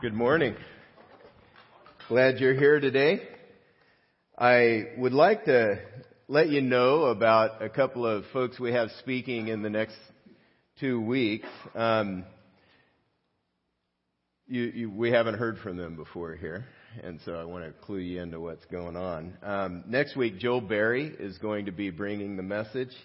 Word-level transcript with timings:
Good 0.00 0.14
morning. 0.14 0.56
Glad 2.08 2.38
you're 2.38 2.54
here 2.54 2.80
today. 2.80 3.20
I 4.38 4.92
would 4.96 5.12
like 5.12 5.44
to 5.44 5.78
let 6.26 6.48
you 6.48 6.62
know 6.62 7.02
about 7.02 7.62
a 7.62 7.68
couple 7.68 8.06
of 8.06 8.24
folks 8.32 8.58
we 8.58 8.72
have 8.72 8.88
speaking 9.00 9.48
in 9.48 9.60
the 9.60 9.68
next 9.68 9.98
two 10.78 11.02
weeks. 11.02 11.48
Um, 11.74 12.24
you, 14.46 14.62
you, 14.62 14.90
we 14.90 15.10
haven't 15.10 15.34
heard 15.34 15.58
from 15.58 15.76
them 15.76 15.96
before 15.96 16.34
here, 16.34 16.64
and 17.02 17.20
so 17.26 17.34
I 17.34 17.44
want 17.44 17.66
to 17.66 17.72
clue 17.84 17.98
you 17.98 18.22
into 18.22 18.40
what's 18.40 18.64
going 18.72 18.96
on. 18.96 19.36
Um, 19.42 19.84
next 19.86 20.16
week, 20.16 20.38
Joel 20.38 20.62
Berry 20.62 21.08
is 21.08 21.36
going 21.36 21.66
to 21.66 21.72
be 21.72 21.90
bringing 21.90 22.38
the 22.38 22.42
message. 22.42 22.96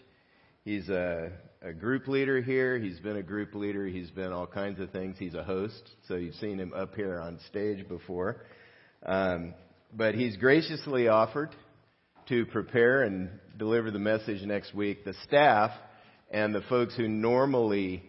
He's 0.65 0.89
a 0.89 1.31
a 1.61 1.71
group 1.73 2.07
leader 2.07 2.41
here. 2.41 2.79
He's 2.79 2.99
been 2.99 3.17
a 3.17 3.23
group 3.23 3.53
leader. 3.53 3.85
He's 3.85 4.09
been 4.09 4.31
all 4.31 4.47
kinds 4.47 4.79
of 4.79 4.89
things. 4.89 5.15
He's 5.19 5.35
a 5.35 5.43
host, 5.43 5.91
so 6.07 6.15
you've 6.15 6.33
seen 6.35 6.57
him 6.59 6.73
up 6.73 6.95
here 6.95 7.19
on 7.19 7.39
stage 7.49 7.87
before. 7.87 8.41
Um, 9.05 9.53
but 9.93 10.15
he's 10.15 10.35
graciously 10.37 11.07
offered 11.07 11.55
to 12.29 12.47
prepare 12.47 13.03
and 13.03 13.29
deliver 13.57 13.91
the 13.91 13.99
message 13.99 14.41
next 14.41 14.73
week. 14.73 15.05
The 15.05 15.13
staff 15.27 15.69
and 16.31 16.53
the 16.53 16.61
folks 16.61 16.95
who 16.95 17.07
normally 17.07 18.03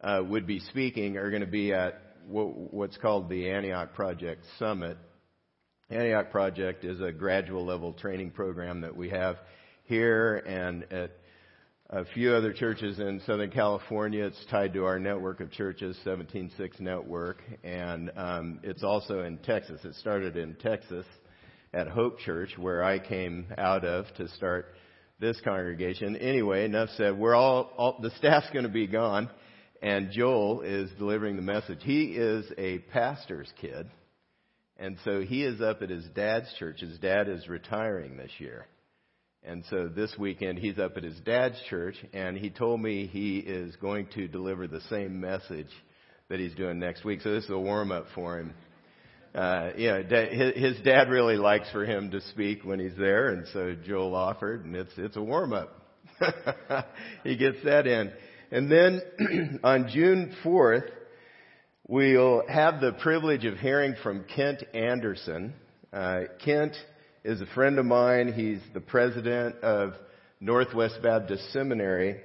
uh, 0.00 0.22
would 0.26 0.46
be 0.46 0.60
speaking 0.60 1.18
are 1.18 1.28
going 1.28 1.42
to 1.42 1.46
be 1.46 1.74
at 1.74 2.00
what's 2.26 2.96
called 2.96 3.28
the 3.28 3.50
Antioch 3.50 3.92
Project 3.92 4.44
Summit. 4.58 4.96
Antioch 5.90 6.30
Project 6.30 6.84
is 6.84 7.02
a 7.02 7.12
gradual 7.12 7.66
level 7.66 7.92
training 7.92 8.30
program 8.30 8.80
that 8.80 8.96
we 8.96 9.10
have 9.10 9.36
here 9.84 10.36
and 10.36 10.90
at 10.90 11.12
a 11.90 12.04
few 12.04 12.34
other 12.34 12.52
churches 12.52 12.98
in 12.98 13.18
Southern 13.24 13.50
California. 13.50 14.26
It's 14.26 14.44
tied 14.50 14.74
to 14.74 14.84
our 14.84 14.98
network 14.98 15.40
of 15.40 15.50
churches, 15.50 15.96
176 16.04 16.80
Network, 16.80 17.42
and 17.64 18.12
um, 18.14 18.60
it's 18.62 18.82
also 18.82 19.22
in 19.22 19.38
Texas. 19.38 19.80
It 19.84 19.94
started 19.94 20.36
in 20.36 20.54
Texas 20.56 21.06
at 21.72 21.88
Hope 21.88 22.18
Church, 22.18 22.50
where 22.58 22.84
I 22.84 22.98
came 22.98 23.46
out 23.56 23.86
of 23.86 24.04
to 24.18 24.28
start 24.36 24.66
this 25.18 25.40
congregation. 25.42 26.16
Anyway, 26.16 26.66
enough 26.66 26.90
said. 26.98 27.16
We're 27.16 27.34
all, 27.34 27.72
all 27.78 27.98
the 28.02 28.10
staff's 28.18 28.50
going 28.52 28.66
to 28.66 28.70
be 28.70 28.86
gone, 28.86 29.30
and 29.80 30.10
Joel 30.10 30.60
is 30.60 30.90
delivering 30.98 31.36
the 31.36 31.42
message. 31.42 31.78
He 31.80 32.12
is 32.16 32.44
a 32.58 32.80
pastor's 32.80 33.50
kid, 33.62 33.88
and 34.76 34.98
so 35.04 35.22
he 35.22 35.42
is 35.42 35.62
up 35.62 35.80
at 35.80 35.88
his 35.88 36.04
dad's 36.14 36.52
church. 36.58 36.80
His 36.80 36.98
dad 36.98 37.30
is 37.30 37.48
retiring 37.48 38.18
this 38.18 38.32
year. 38.36 38.66
And 39.48 39.64
so 39.70 39.88
this 39.88 40.14
weekend 40.18 40.58
he's 40.58 40.78
up 40.78 40.98
at 40.98 41.04
his 41.04 41.18
dad's 41.20 41.58
church 41.70 41.96
and 42.12 42.36
he 42.36 42.50
told 42.50 42.82
me 42.82 43.06
he 43.06 43.38
is 43.38 43.74
going 43.76 44.08
to 44.14 44.28
deliver 44.28 44.66
the 44.66 44.82
same 44.90 45.22
message 45.22 45.70
that 46.28 46.38
he's 46.38 46.54
doing 46.54 46.78
next 46.78 47.02
week. 47.02 47.22
So 47.22 47.32
this 47.32 47.44
is 47.44 47.50
a 47.50 47.58
warm 47.58 47.90
up 47.90 48.04
for 48.14 48.40
him. 48.40 48.52
Uh, 49.34 49.70
yeah, 49.78 50.02
his 50.02 50.78
dad 50.84 51.08
really 51.08 51.36
likes 51.36 51.70
for 51.70 51.86
him 51.86 52.10
to 52.10 52.20
speak 52.32 52.62
when 52.62 52.78
he's 52.78 52.96
there, 52.98 53.28
and 53.28 53.46
so 53.52 53.74
Joel 53.86 54.14
offered, 54.14 54.64
and 54.64 54.74
it's 54.74 54.92
it's 54.96 55.16
a 55.16 55.22
warm 55.22 55.52
up. 55.52 55.82
he 57.24 57.36
gets 57.36 57.58
that 57.64 57.86
in, 57.86 58.10
and 58.50 58.70
then 58.70 59.60
on 59.62 59.88
June 59.92 60.34
fourth, 60.42 60.90
we'll 61.86 62.42
have 62.48 62.80
the 62.80 62.92
privilege 63.02 63.44
of 63.44 63.58
hearing 63.58 63.94
from 64.02 64.24
Kent 64.34 64.64
Anderson. 64.74 65.54
Uh, 65.92 66.20
Kent 66.44 66.74
is 67.24 67.40
a 67.40 67.46
friend 67.46 67.78
of 67.78 67.86
mine. 67.86 68.32
He's 68.32 68.60
the 68.74 68.80
president 68.80 69.56
of 69.62 69.94
Northwest 70.40 71.00
Baptist 71.02 71.52
Seminary 71.52 72.20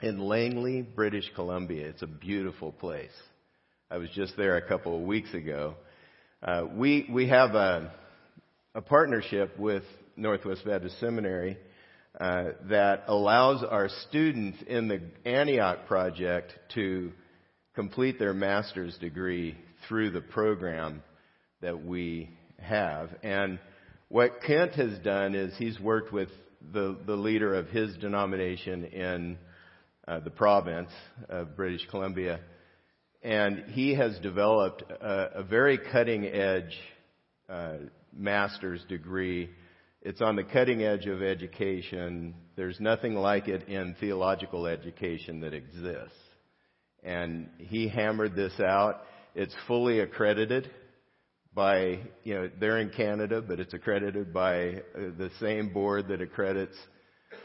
in 0.00 0.18
Langley, 0.18 0.82
British 0.82 1.30
Columbia. 1.34 1.88
It's 1.88 2.02
a 2.02 2.06
beautiful 2.06 2.72
place. 2.72 3.10
I 3.90 3.98
was 3.98 4.08
just 4.10 4.36
there 4.36 4.56
a 4.56 4.66
couple 4.66 4.96
of 4.96 5.02
weeks 5.02 5.32
ago. 5.34 5.74
Uh, 6.42 6.66
we 6.74 7.08
we 7.10 7.28
have 7.28 7.54
a 7.54 7.92
a 8.74 8.82
partnership 8.82 9.58
with 9.58 9.82
Northwest 10.16 10.64
Baptist 10.64 10.98
Seminary 11.00 11.56
uh, 12.20 12.50
that 12.68 13.04
allows 13.08 13.62
our 13.62 13.88
students 14.08 14.58
in 14.66 14.88
the 14.88 15.00
Antioch 15.28 15.86
project 15.86 16.52
to 16.74 17.12
complete 17.74 18.18
their 18.18 18.34
master's 18.34 18.96
degree 18.98 19.56
through 19.88 20.10
the 20.10 20.20
program 20.20 21.02
that 21.60 21.84
we 21.84 22.30
have 22.60 23.10
and 23.22 23.58
what 24.14 24.40
Kent 24.42 24.74
has 24.74 24.96
done 25.00 25.34
is 25.34 25.52
he's 25.56 25.80
worked 25.80 26.12
with 26.12 26.28
the, 26.72 26.96
the 27.04 27.16
leader 27.16 27.52
of 27.52 27.66
his 27.66 27.96
denomination 27.96 28.84
in 28.84 29.36
uh, 30.06 30.20
the 30.20 30.30
province 30.30 30.90
of 31.28 31.56
British 31.56 31.84
Columbia, 31.90 32.38
and 33.24 33.64
he 33.70 33.92
has 33.96 34.16
developed 34.20 34.84
a, 34.88 35.40
a 35.40 35.42
very 35.42 35.80
cutting 35.90 36.26
edge 36.26 36.78
uh, 37.48 37.78
master's 38.16 38.84
degree. 38.84 39.50
It's 40.00 40.22
on 40.22 40.36
the 40.36 40.44
cutting 40.44 40.84
edge 40.84 41.06
of 41.06 41.20
education. 41.20 42.36
There's 42.54 42.78
nothing 42.78 43.16
like 43.16 43.48
it 43.48 43.66
in 43.66 43.96
theological 43.98 44.68
education 44.68 45.40
that 45.40 45.54
exists. 45.54 46.14
And 47.02 47.48
he 47.58 47.88
hammered 47.88 48.36
this 48.36 48.60
out. 48.60 49.02
It's 49.34 49.56
fully 49.66 49.98
accredited 49.98 50.70
by, 51.54 52.00
you 52.24 52.34
know, 52.34 52.50
they're 52.58 52.78
in 52.78 52.90
Canada, 52.90 53.40
but 53.40 53.60
it's 53.60 53.74
accredited 53.74 54.32
by 54.32 54.68
uh, 54.68 55.10
the 55.16 55.30
same 55.40 55.72
board 55.72 56.08
that 56.08 56.20
accredits 56.20 56.76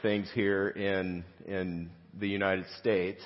things 0.02 0.30
here 0.34 0.70
in, 0.70 1.24
in 1.46 1.92
the 2.18 2.28
United 2.28 2.66
States. 2.80 3.22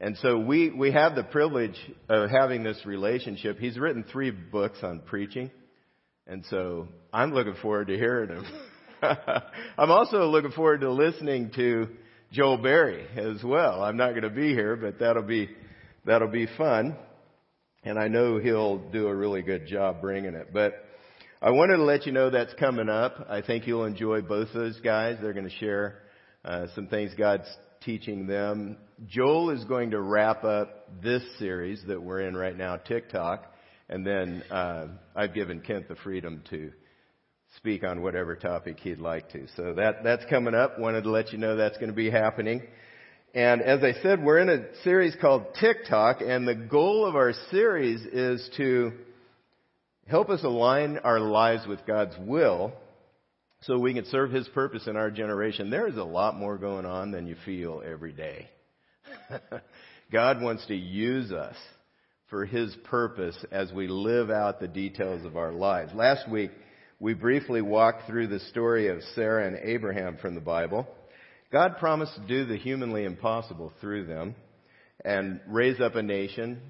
And 0.00 0.16
so 0.18 0.38
we, 0.38 0.70
we 0.70 0.92
have 0.92 1.14
the 1.14 1.24
privilege 1.24 1.76
of 2.08 2.30
having 2.30 2.62
this 2.62 2.84
relationship. 2.84 3.58
He's 3.58 3.78
written 3.78 4.04
three 4.10 4.30
books 4.30 4.78
on 4.82 5.00
preaching. 5.00 5.50
And 6.26 6.44
so 6.50 6.88
I'm 7.12 7.32
looking 7.32 7.54
forward 7.60 7.88
to 7.88 7.96
hearing 7.96 8.30
him. 8.30 8.44
I'm 9.78 9.90
also 9.90 10.26
looking 10.26 10.52
forward 10.52 10.82
to 10.82 10.92
listening 10.92 11.50
to 11.56 11.88
Joel 12.32 12.58
Berry 12.58 13.06
as 13.16 13.42
well. 13.42 13.82
I'm 13.82 13.96
not 13.96 14.10
going 14.10 14.22
to 14.22 14.30
be 14.30 14.48
here, 14.48 14.76
but 14.76 14.98
that'll 15.00 15.22
be, 15.22 15.50
that'll 16.04 16.28
be 16.28 16.46
fun 16.58 16.96
and 17.82 17.98
I 17.98 18.08
know 18.08 18.38
he'll 18.38 18.78
do 18.78 19.08
a 19.08 19.14
really 19.14 19.42
good 19.42 19.66
job 19.66 20.00
bringing 20.00 20.34
it. 20.34 20.52
But 20.52 20.74
I 21.40 21.50
wanted 21.50 21.76
to 21.76 21.84
let 21.84 22.06
you 22.06 22.12
know 22.12 22.30
that's 22.30 22.54
coming 22.54 22.88
up. 22.88 23.26
I 23.28 23.40
think 23.40 23.66
you'll 23.66 23.84
enjoy 23.84 24.20
both 24.20 24.48
those 24.52 24.78
guys. 24.80 25.16
They're 25.20 25.32
going 25.32 25.48
to 25.48 25.56
share 25.56 26.02
uh, 26.44 26.66
some 26.74 26.86
things 26.86 27.12
God's 27.16 27.48
teaching 27.80 28.26
them. 28.26 28.76
Joel 29.06 29.50
is 29.50 29.64
going 29.64 29.92
to 29.92 30.00
wrap 30.00 30.44
up 30.44 31.02
this 31.02 31.22
series 31.38 31.82
that 31.88 32.02
we're 32.02 32.20
in 32.20 32.36
right 32.36 32.56
now, 32.56 32.76
TikTok, 32.76 33.46
and 33.88 34.06
then 34.06 34.42
uh, 34.50 34.88
I've 35.16 35.34
given 35.34 35.60
Kent 35.60 35.88
the 35.88 35.96
freedom 35.96 36.42
to 36.50 36.70
speak 37.56 37.82
on 37.82 38.02
whatever 38.02 38.36
topic 38.36 38.78
he'd 38.80 38.98
like 38.98 39.30
to. 39.30 39.46
So 39.56 39.72
that 39.74 40.04
that's 40.04 40.24
coming 40.26 40.54
up. 40.54 40.78
Wanted 40.78 41.04
to 41.04 41.10
let 41.10 41.32
you 41.32 41.38
know 41.38 41.56
that's 41.56 41.78
going 41.78 41.90
to 41.90 41.96
be 41.96 42.10
happening. 42.10 42.62
And 43.32 43.62
as 43.62 43.84
I 43.84 43.92
said, 44.02 44.24
we're 44.24 44.40
in 44.40 44.48
a 44.48 44.82
series 44.82 45.14
called 45.20 45.54
TikTok, 45.60 46.20
and 46.20 46.48
the 46.48 46.54
goal 46.54 47.06
of 47.06 47.14
our 47.14 47.32
series 47.52 48.00
is 48.00 48.50
to 48.56 48.90
help 50.08 50.30
us 50.30 50.42
align 50.42 50.98
our 50.98 51.20
lives 51.20 51.64
with 51.64 51.86
God's 51.86 52.16
will 52.18 52.72
so 53.62 53.78
we 53.78 53.94
can 53.94 54.04
serve 54.06 54.32
His 54.32 54.48
purpose 54.48 54.88
in 54.88 54.96
our 54.96 55.12
generation. 55.12 55.70
There 55.70 55.86
is 55.86 55.96
a 55.96 56.02
lot 56.02 56.34
more 56.34 56.58
going 56.58 56.86
on 56.86 57.12
than 57.12 57.28
you 57.28 57.36
feel 57.44 57.82
every 57.86 58.12
day. 58.12 58.48
God 60.12 60.42
wants 60.42 60.66
to 60.66 60.74
use 60.74 61.30
us 61.30 61.56
for 62.30 62.44
His 62.44 62.74
purpose 62.82 63.36
as 63.52 63.70
we 63.70 63.86
live 63.86 64.30
out 64.30 64.58
the 64.58 64.66
details 64.66 65.24
of 65.24 65.36
our 65.36 65.52
lives. 65.52 65.92
Last 65.94 66.28
week, 66.28 66.50
we 66.98 67.14
briefly 67.14 67.62
walked 67.62 68.08
through 68.08 68.26
the 68.26 68.40
story 68.40 68.88
of 68.88 68.98
Sarah 69.14 69.46
and 69.46 69.56
Abraham 69.62 70.16
from 70.20 70.34
the 70.34 70.40
Bible. 70.40 70.88
God 71.52 71.78
promised 71.78 72.14
to 72.14 72.26
do 72.26 72.46
the 72.46 72.56
humanly 72.56 73.04
impossible 73.04 73.72
through 73.80 74.06
them 74.06 74.36
and 75.04 75.40
raise 75.48 75.80
up 75.80 75.96
a 75.96 76.02
nation, 76.02 76.60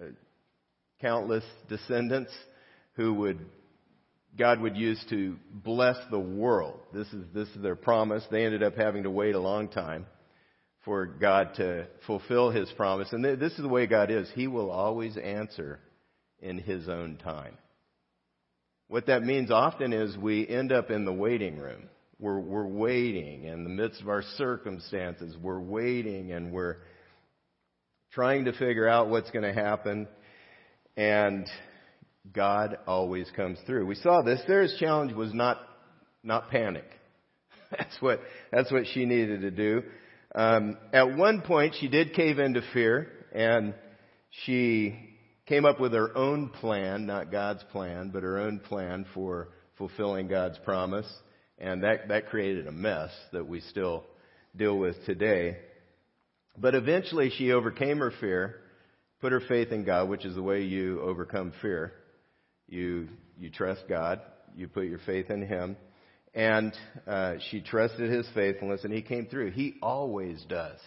uh, 0.00 0.06
countless 1.00 1.44
descendants 1.68 2.32
who 2.94 3.14
would 3.14 3.38
God 4.36 4.60
would 4.60 4.76
use 4.76 5.04
to 5.10 5.36
bless 5.52 5.96
the 6.10 6.18
world. 6.18 6.78
This 6.92 7.08
is 7.08 7.24
this 7.34 7.48
is 7.48 7.62
their 7.62 7.74
promise. 7.74 8.22
They 8.30 8.44
ended 8.44 8.62
up 8.62 8.76
having 8.76 9.02
to 9.02 9.10
wait 9.10 9.34
a 9.34 9.40
long 9.40 9.68
time 9.68 10.06
for 10.84 11.06
God 11.06 11.54
to 11.56 11.88
fulfill 12.06 12.50
his 12.50 12.70
promise. 12.76 13.12
And 13.12 13.24
this 13.24 13.52
is 13.52 13.62
the 13.62 13.68
way 13.68 13.86
God 13.86 14.10
is. 14.10 14.30
He 14.34 14.46
will 14.46 14.70
always 14.70 15.16
answer 15.16 15.80
in 16.40 16.58
his 16.58 16.88
own 16.88 17.16
time. 17.16 17.58
What 18.86 19.06
that 19.06 19.22
means 19.22 19.50
often 19.50 19.92
is 19.92 20.16
we 20.16 20.46
end 20.48 20.70
up 20.70 20.90
in 20.90 21.04
the 21.04 21.12
waiting 21.12 21.58
room. 21.58 21.88
We're, 22.20 22.40
we're 22.40 22.66
waiting 22.66 23.44
in 23.44 23.62
the 23.62 23.70
midst 23.70 24.00
of 24.00 24.08
our 24.08 24.22
circumstances. 24.36 25.36
We're 25.40 25.60
waiting 25.60 26.32
and 26.32 26.52
we're 26.52 26.78
trying 28.12 28.46
to 28.46 28.52
figure 28.52 28.88
out 28.88 29.08
what's 29.08 29.30
going 29.30 29.44
to 29.44 29.52
happen. 29.52 30.08
And 30.96 31.46
God 32.32 32.76
always 32.88 33.30
comes 33.36 33.58
through. 33.66 33.86
We 33.86 33.94
saw 33.94 34.22
this. 34.22 34.40
Sarah's 34.48 34.76
challenge 34.80 35.12
was 35.12 35.32
not, 35.32 35.60
not 36.24 36.50
panic. 36.50 36.86
That's 37.70 37.96
what, 38.00 38.20
that's 38.50 38.72
what 38.72 38.84
she 38.94 39.04
needed 39.04 39.42
to 39.42 39.50
do. 39.50 39.82
Um, 40.34 40.78
at 40.94 41.16
one 41.16 41.42
point, 41.42 41.74
she 41.78 41.88
did 41.88 42.14
cave 42.14 42.38
into 42.38 42.62
fear 42.72 43.12
and 43.34 43.74
she 44.46 44.98
came 45.44 45.66
up 45.66 45.78
with 45.78 45.92
her 45.92 46.16
own 46.16 46.48
plan, 46.48 47.04
not 47.04 47.30
God's 47.30 47.62
plan, 47.70 48.10
but 48.10 48.22
her 48.22 48.38
own 48.38 48.60
plan 48.60 49.04
for 49.12 49.48
fulfilling 49.76 50.28
God's 50.28 50.58
promise. 50.64 51.06
And 51.60 51.82
that, 51.82 52.08
that 52.08 52.28
created 52.28 52.66
a 52.66 52.72
mess 52.72 53.10
that 53.32 53.46
we 53.46 53.60
still 53.60 54.04
deal 54.56 54.78
with 54.78 54.96
today. 55.06 55.58
But 56.56 56.74
eventually 56.74 57.30
she 57.36 57.52
overcame 57.52 57.98
her 57.98 58.12
fear, 58.20 58.56
put 59.20 59.32
her 59.32 59.40
faith 59.40 59.72
in 59.72 59.84
God, 59.84 60.08
which 60.08 60.24
is 60.24 60.34
the 60.34 60.42
way 60.42 60.62
you 60.62 61.00
overcome 61.00 61.52
fear. 61.60 61.92
You, 62.68 63.08
you 63.38 63.50
trust 63.50 63.82
God, 63.88 64.20
you 64.54 64.68
put 64.68 64.86
your 64.86 65.00
faith 65.06 65.30
in 65.30 65.46
Him, 65.46 65.76
and 66.34 66.72
uh, 67.06 67.34
she 67.50 67.60
trusted 67.60 68.10
His 68.10 68.28
faithfulness, 68.34 68.84
and 68.84 68.92
He 68.92 69.02
came 69.02 69.26
through. 69.26 69.52
He 69.52 69.76
always 69.82 70.44
does. 70.48 70.78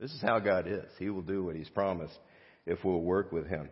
This 0.00 0.12
is 0.12 0.22
how 0.22 0.38
God 0.38 0.66
is. 0.66 0.84
He 0.98 1.10
will 1.10 1.22
do 1.22 1.44
what 1.44 1.56
He's 1.56 1.68
promised 1.68 2.18
if 2.66 2.82
we'll 2.84 3.00
work 3.00 3.32
with 3.32 3.46
Him. 3.46 3.68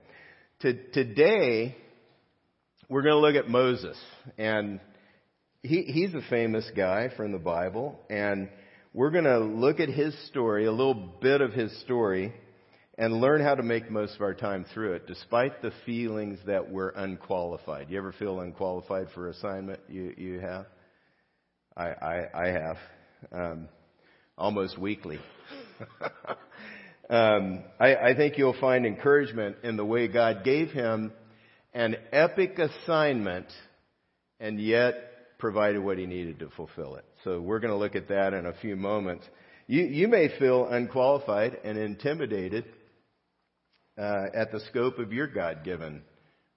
To, 0.60 0.74
today, 0.90 1.76
we're 2.88 3.02
going 3.02 3.14
to 3.14 3.20
look 3.20 3.34
at 3.34 3.50
Moses, 3.50 3.96
and 4.36 4.78
he, 5.62 5.82
he's 5.82 6.12
a 6.14 6.22
famous 6.28 6.68
guy 6.74 7.08
from 7.16 7.32
the 7.32 7.38
Bible, 7.38 7.98
and 8.10 8.48
we're 8.92 9.10
going 9.10 9.24
to 9.24 9.38
look 9.38 9.78
at 9.78 9.88
his 9.88 10.14
story, 10.26 10.66
a 10.66 10.72
little 10.72 10.94
bit 11.20 11.40
of 11.40 11.52
his 11.52 11.72
story, 11.82 12.32
and 12.98 13.20
learn 13.20 13.40
how 13.40 13.54
to 13.54 13.62
make 13.62 13.90
most 13.90 14.16
of 14.16 14.22
our 14.22 14.34
time 14.34 14.66
through 14.74 14.94
it, 14.94 15.06
despite 15.06 15.62
the 15.62 15.72
feelings 15.86 16.38
that 16.46 16.68
we're 16.68 16.90
unqualified. 16.90 17.90
You 17.90 17.98
ever 17.98 18.12
feel 18.12 18.40
unqualified 18.40 19.06
for 19.14 19.28
assignment? 19.28 19.80
You 19.88 20.12
you 20.16 20.40
have? 20.40 20.66
I 21.76 21.86
I, 21.86 22.26
I 22.34 22.48
have, 22.48 22.76
um, 23.30 23.68
almost 24.36 24.76
weekly. 24.78 25.20
um, 27.08 27.62
I, 27.80 27.94
I 27.94 28.14
think 28.16 28.36
you'll 28.36 28.60
find 28.60 28.84
encouragement 28.84 29.56
in 29.62 29.76
the 29.76 29.84
way 29.84 30.08
God 30.08 30.44
gave 30.44 30.70
him 30.70 31.12
an 31.72 31.96
epic 32.12 32.58
assignment, 32.58 33.46
and 34.38 34.60
yet 34.60 35.11
provided 35.42 35.82
what 35.82 35.98
he 35.98 36.06
needed 36.06 36.38
to 36.38 36.48
fulfill 36.50 36.94
it. 36.94 37.04
So 37.24 37.40
we're 37.40 37.58
going 37.58 37.72
to 37.72 37.76
look 37.76 37.96
at 37.96 38.06
that 38.08 38.32
in 38.32 38.46
a 38.46 38.52
few 38.62 38.76
moments. 38.76 39.26
You, 39.66 39.82
you 39.82 40.06
may 40.06 40.28
feel 40.38 40.68
unqualified 40.68 41.58
and 41.64 41.76
intimidated 41.76 42.64
uh, 43.98 44.26
at 44.32 44.52
the 44.52 44.60
scope 44.70 45.00
of 45.00 45.12
your 45.12 45.26
God 45.26 45.64
given 45.64 46.02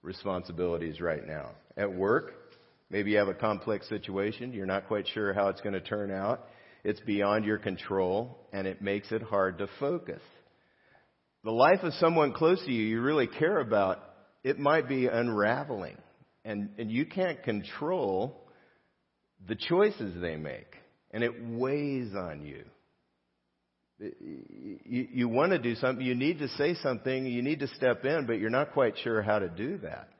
responsibilities 0.02 1.00
right 1.00 1.26
now. 1.26 1.50
At 1.76 1.92
work, 1.92 2.54
maybe 2.88 3.10
you 3.10 3.18
have 3.18 3.26
a 3.26 3.34
complex 3.34 3.88
situation, 3.88 4.52
you're 4.52 4.66
not 4.66 4.86
quite 4.86 5.08
sure 5.08 5.34
how 5.34 5.48
it's 5.48 5.60
going 5.60 5.72
to 5.72 5.80
turn 5.80 6.12
out, 6.12 6.46
it's 6.84 7.00
beyond 7.00 7.44
your 7.44 7.58
control, 7.58 8.38
and 8.52 8.68
it 8.68 8.80
makes 8.80 9.10
it 9.10 9.20
hard 9.20 9.58
to 9.58 9.68
focus. 9.80 10.22
The 11.42 11.50
life 11.50 11.80
of 11.82 11.92
someone 11.94 12.32
close 12.32 12.64
to 12.64 12.70
you 12.70 12.84
you 12.84 13.00
really 13.00 13.26
care 13.26 13.58
about, 13.58 13.98
it 14.44 14.60
might 14.60 14.88
be 14.88 15.08
unraveling, 15.08 15.96
and, 16.44 16.70
and 16.78 16.88
you 16.88 17.04
can't 17.04 17.42
control 17.42 18.45
the 19.48 19.54
choices 19.54 20.20
they 20.20 20.36
make, 20.36 20.74
and 21.10 21.22
it 21.22 21.32
weighs 21.48 22.14
on 22.14 22.42
you. 22.42 22.64
You, 23.98 25.08
you 25.10 25.28
want 25.28 25.52
to 25.52 25.58
do 25.58 25.74
something, 25.74 26.04
you 26.04 26.14
need 26.14 26.40
to 26.40 26.48
say 26.48 26.74
something, 26.74 27.26
you 27.26 27.42
need 27.42 27.60
to 27.60 27.68
step 27.68 28.04
in, 28.04 28.26
but 28.26 28.34
you're 28.34 28.50
not 28.50 28.72
quite 28.72 28.94
sure 29.02 29.22
how 29.22 29.38
to 29.38 29.48
do 29.48 29.78
that. 29.78 30.10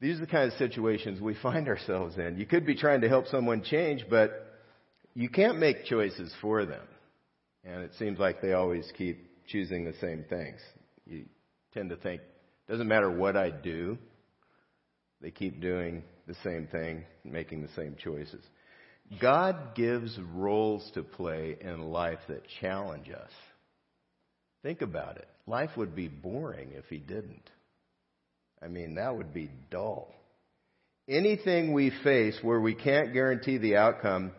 These 0.00 0.16
are 0.16 0.20
the 0.20 0.26
kind 0.26 0.50
of 0.50 0.58
situations 0.58 1.20
we 1.20 1.34
find 1.42 1.68
ourselves 1.68 2.16
in. 2.16 2.38
You 2.38 2.46
could 2.46 2.66
be 2.66 2.74
trying 2.74 3.02
to 3.02 3.08
help 3.08 3.26
someone 3.28 3.62
change, 3.62 4.04
but 4.10 4.46
you 5.14 5.28
can't 5.28 5.58
make 5.58 5.84
choices 5.84 6.34
for 6.40 6.64
them. 6.64 6.82
And 7.64 7.82
it 7.82 7.92
seems 7.98 8.18
like 8.18 8.40
they 8.40 8.52
always 8.52 8.90
keep 8.96 9.46
choosing 9.46 9.84
the 9.84 9.94
same 10.00 10.24
things. 10.28 10.58
You 11.06 11.26
tend 11.74 11.90
to 11.90 11.96
think, 11.96 12.22
doesn't 12.68 12.88
matter 12.88 13.10
what 13.10 13.36
I 13.36 13.50
do, 13.50 13.98
they 15.20 15.30
keep 15.30 15.60
doing 15.60 16.02
the 16.30 16.48
same 16.48 16.68
thing, 16.68 17.04
making 17.24 17.62
the 17.62 17.72
same 17.74 17.96
choices. 18.02 18.42
God 19.20 19.74
gives 19.74 20.16
roles 20.32 20.88
to 20.94 21.02
play 21.02 21.56
in 21.60 21.90
life 21.90 22.20
that 22.28 22.42
challenge 22.60 23.10
us. 23.10 23.30
Think 24.62 24.80
about 24.80 25.16
it. 25.16 25.26
Life 25.48 25.70
would 25.76 25.96
be 25.96 26.06
boring 26.06 26.70
if 26.74 26.84
He 26.88 26.98
didn't. 26.98 27.50
I 28.62 28.68
mean, 28.68 28.94
that 28.94 29.16
would 29.16 29.34
be 29.34 29.50
dull. 29.70 30.14
Anything 31.08 31.72
we 31.72 31.90
face 32.04 32.38
where 32.42 32.60
we 32.60 32.74
can't 32.74 33.12
guarantee 33.12 33.58
the 33.58 33.76
outcome, 33.76 34.30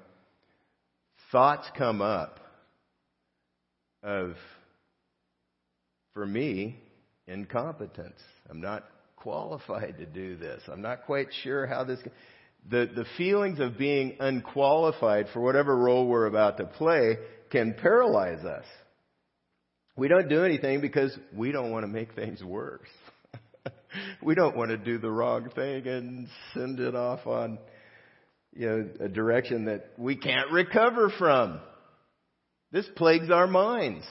thoughts 1.31 1.67
come 1.77 2.01
up 2.01 2.39
of, 4.03 4.35
for 6.13 6.25
me, 6.25 6.79
incompetence. 7.27 8.21
I'm 8.49 8.61
not 8.61 8.85
qualified 9.21 9.97
to 9.99 10.05
do 10.05 10.35
this. 10.35 10.61
I'm 10.71 10.81
not 10.81 11.05
quite 11.05 11.27
sure 11.43 11.65
how 11.67 11.83
this. 11.83 11.99
The, 12.69 12.89
the 12.95 13.05
feelings 13.17 13.59
of 13.59 13.77
being 13.77 14.17
unqualified 14.19 15.27
for 15.33 15.39
whatever 15.39 15.75
role 15.75 16.07
we're 16.07 16.27
about 16.27 16.57
to 16.57 16.65
play 16.65 17.17
can 17.49 17.73
paralyze 17.73 18.45
us. 18.45 18.65
We 19.95 20.07
don't 20.07 20.29
do 20.29 20.43
anything 20.43 20.79
because 20.79 21.15
we 21.35 21.51
don't 21.51 21.71
want 21.71 21.83
to 21.83 21.87
make 21.87 22.13
things 22.13 22.43
worse. 22.43 22.87
we 24.23 24.35
don't 24.35 24.55
want 24.55 24.69
to 24.69 24.77
do 24.77 24.99
the 24.99 25.09
wrong 25.11 25.49
thing 25.53 25.87
and 25.87 26.27
send 26.53 26.79
it 26.79 26.95
off 26.95 27.25
on 27.25 27.57
you 28.53 28.67
know, 28.67 28.89
a 28.99 29.09
direction 29.09 29.65
that 29.65 29.91
we 29.97 30.15
can't 30.15 30.51
recover 30.51 31.11
from. 31.17 31.59
This 32.71 32.87
plagues 32.95 33.29
our 33.29 33.47
minds. 33.47 34.05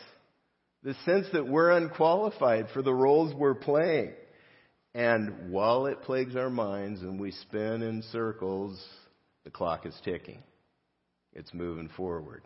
The 0.83 0.95
sense 1.05 1.27
that 1.33 1.47
we're 1.47 1.71
unqualified 1.71 2.69
for 2.73 2.83
the 2.83 2.95
roles 2.95 3.35
we're 3.35 3.55
playing. 3.55 4.13
And 4.95 5.53
while 5.53 5.87
it 5.87 6.03
plagues 6.03 6.35
our 6.35 6.51
minds 6.51 7.03
and 7.03 7.21
we 7.21 7.31
spin 7.31 7.83
in 7.83 8.03
circles, 8.11 8.85
the 9.45 9.51
clock 9.51 9.87
is 9.87 9.99
ticking. 10.05 10.43
It's 11.33 11.55
moving 11.55 11.89
forward, 11.97 12.43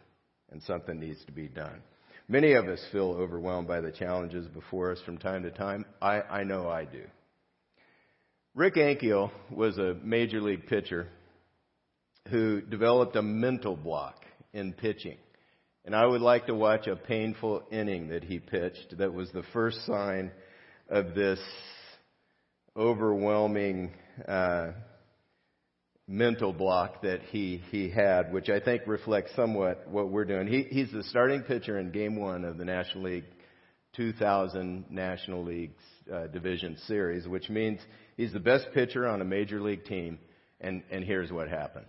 and 0.51 0.63
something 0.63 1.01
needs 1.01 1.25
to 1.25 1.33
be 1.33 1.49
done. 1.49 1.81
Many 2.29 2.53
of 2.53 2.67
us 2.67 2.85
feel 2.93 3.13
overwhelmed 3.13 3.69
by 3.69 3.81
the 3.81 3.93
challenges 3.93 4.47
before 4.49 4.93
us 4.93 5.01
from 5.05 5.19
time 5.19 5.43
to 5.43 5.51
time. 5.51 5.85
I, 6.01 6.21
I 6.21 6.45
know 6.45 6.69
I 6.69 6.85
do. 6.85 7.03
Rick 8.55 8.77
Ankiel 8.77 9.31
was 9.51 9.79
a 9.79 9.97
major 10.03 10.41
league 10.41 10.67
pitcher 10.67 11.09
who 12.31 12.61
developed 12.61 13.17
a 13.17 13.23
mental 13.23 13.77
block 13.77 14.25
in 14.53 14.73
pitching. 14.73 15.17
And 15.85 15.95
I 15.95 16.07
would 16.07 16.23
like 16.23 16.47
to 16.47 16.55
watch 16.55 16.87
a 16.87 16.97
painful 16.97 17.65
inning 17.71 18.09
that 18.09 18.25
he 18.25 18.39
pitched 18.39 18.97
that 18.99 19.13
was 19.13 19.31
the 19.33 19.43
first 19.53 19.85
sign 19.85 20.31
of 20.89 21.15
this 21.15 21.41
overwhelming 22.77 23.93
uh, 24.27 24.73
mental 26.07 26.53
block 26.53 27.03
that 27.03 27.21
he 27.31 27.63
he 27.71 27.89
had, 27.89 28.33
which 28.33 28.49
I 28.49 28.61
think 28.61 28.83
reflects 28.87 29.35
somewhat 29.35 29.87
what 29.89 30.11
we're 30.11 30.25
doing. 30.25 30.47
He, 30.47 30.63
he's 30.63 30.91
the 30.93 31.03
starting 31.05 31.43
pitcher 31.43 31.79
in 31.79 31.91
Game 31.91 32.17
One 32.17 32.45
of 32.45 32.59
the 32.59 32.65
National 32.65 33.05
League 33.05 33.25
2000 33.97 34.87
National 34.91 35.45
League 35.45 35.73
uh, 36.13 36.27
Division 36.27 36.77
Series, 36.87 37.27
which 37.27 37.49
means 37.49 37.81
he's 38.17 38.33
the 38.33 38.41
best 38.41 38.67
pitcher 38.75 39.07
on 39.07 39.21
a 39.21 39.25
major 39.25 39.61
league 39.61 39.85
team. 39.85 40.19
And 40.61 40.83
and 40.91 41.05
here's 41.05 41.33
what 41.33 41.49
happened. 41.49 41.87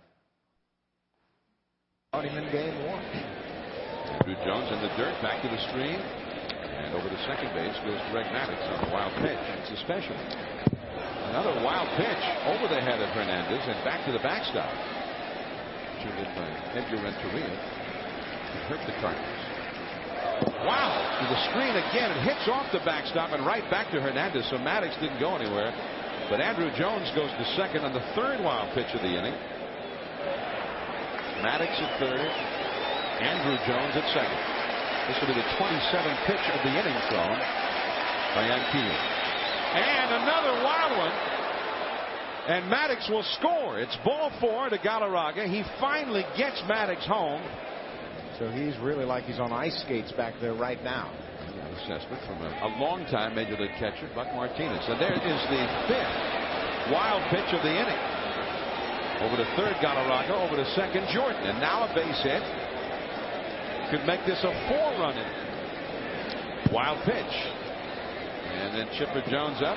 in 2.14 2.52
Game 2.52 2.86
One. 2.86 3.02
Andruw 4.06 4.44
Jones 4.44 4.70
in 4.72 4.80
the 4.80 4.88
dirt, 4.96 5.20
back 5.20 5.42
to 5.42 5.48
the 5.48 5.58
screen. 5.68 5.98
and 5.98 6.94
over 6.94 7.08
to 7.08 7.18
second 7.26 7.52
base 7.54 7.76
goes 7.84 8.00
Greg 8.12 8.26
Maddux 8.26 8.60
on 8.78 8.88
a 8.88 8.92
wild 8.92 9.12
pitch. 9.22 9.38
It's 9.60 9.70
a 9.72 9.84
special. 9.84 10.75
Another 11.30 11.54
wild 11.64 11.90
pitch 11.98 12.24
over 12.46 12.68
the 12.70 12.80
head 12.80 13.02
of 13.02 13.10
Hernandez 13.10 13.62
and 13.66 13.78
back 13.84 14.04
to 14.06 14.12
the 14.12 14.22
backstop. 14.22 14.70
Triggered 16.02 16.30
by 16.38 16.48
Edgar 16.78 17.02
Renteria. 17.02 17.50
It 17.50 18.62
hurt 18.70 18.82
the 18.86 18.94
Cardinals. 19.02 19.46
Wow! 20.62 20.94
To 21.20 21.24
the 21.26 21.40
screen 21.50 21.74
again. 21.74 22.12
It 22.14 22.22
hits 22.22 22.46
off 22.48 22.70
the 22.72 22.84
backstop 22.84 23.32
and 23.32 23.44
right 23.44 23.64
back 23.70 23.90
to 23.92 24.00
Hernandez. 24.00 24.46
So 24.50 24.56
Maddux 24.56 24.94
didn't 25.00 25.18
go 25.18 25.34
anywhere. 25.34 25.74
But 26.30 26.40
Andruw 26.40 26.70
Jones 26.78 27.10
goes 27.14 27.30
to 27.30 27.44
second 27.56 27.82
on 27.82 27.94
the 27.94 28.04
third 28.14 28.42
wild 28.42 28.74
pitch 28.74 28.90
of 28.94 29.02
the 29.02 29.10
inning. 29.10 29.34
Maddux 31.42 31.70
at 31.74 31.92
third. 31.98 32.30
Andruw 33.22 33.58
Jones 33.66 33.94
at 33.98 34.06
second. 34.14 34.42
This 35.08 35.16
will 35.22 35.30
be 35.30 35.38
the 35.38 35.50
27th 35.58 36.20
pitch 36.26 36.46
of 36.54 36.60
the 36.66 36.72
inning 36.74 36.98
thrown 37.10 37.38
by 38.34 38.46
Ankiel. 38.50 39.25
And 39.76 40.08
another 40.24 40.64
wild 40.64 40.96
one. 40.96 41.12
And 42.48 42.72
Maddux 42.72 43.10
will 43.10 43.26
score. 43.36 43.80
It's 43.80 43.96
ball 44.04 44.30
four 44.40 44.70
to 44.70 44.78
Galarraga. 44.78 45.44
He 45.50 45.64
finally 45.80 46.24
gets 46.38 46.60
Maddux 46.62 47.04
home. 47.04 47.42
So 48.38 48.48
he's 48.50 48.76
really 48.78 49.04
like 49.04 49.24
he's 49.24 49.40
on 49.40 49.52
ice 49.52 49.76
skates 49.82 50.12
back 50.12 50.34
there 50.40 50.54
right 50.54 50.82
now. 50.82 51.12
Assessment 51.82 52.22
from 52.24 52.40
a, 52.40 52.48
a 52.64 52.70
longtime 52.80 53.34
Major 53.34 53.58
League 53.60 53.76
catcher, 53.78 54.08
Buck 54.14 54.32
Martinez. 54.32 54.80
And 54.88 54.96
there 55.00 55.12
is 55.12 55.40
the 55.52 55.62
fifth 55.84 56.92
wild 56.92 57.20
pitch 57.28 57.52
of 57.52 57.60
the 57.60 57.74
inning. 57.74 58.00
Over 59.20 59.36
to 59.36 59.48
third, 59.56 59.76
Galarraga. 59.84 60.30
Over 60.30 60.56
to 60.56 60.64
second, 60.72 61.08
Jordan. 61.12 61.42
And 61.44 61.60
now 61.60 61.84
a 61.84 61.92
base 61.92 62.22
hit. 62.22 62.40
Could 63.90 64.06
make 64.06 64.24
this 64.24 64.40
a 64.40 64.52
four-run 64.68 65.16
inning. 65.20 66.72
Wild 66.72 67.04
pitch. 67.04 67.65
And 68.56 68.74
then 68.74 68.88
Chipper 68.98 69.22
Jones 69.30 69.62
up. 69.62 69.76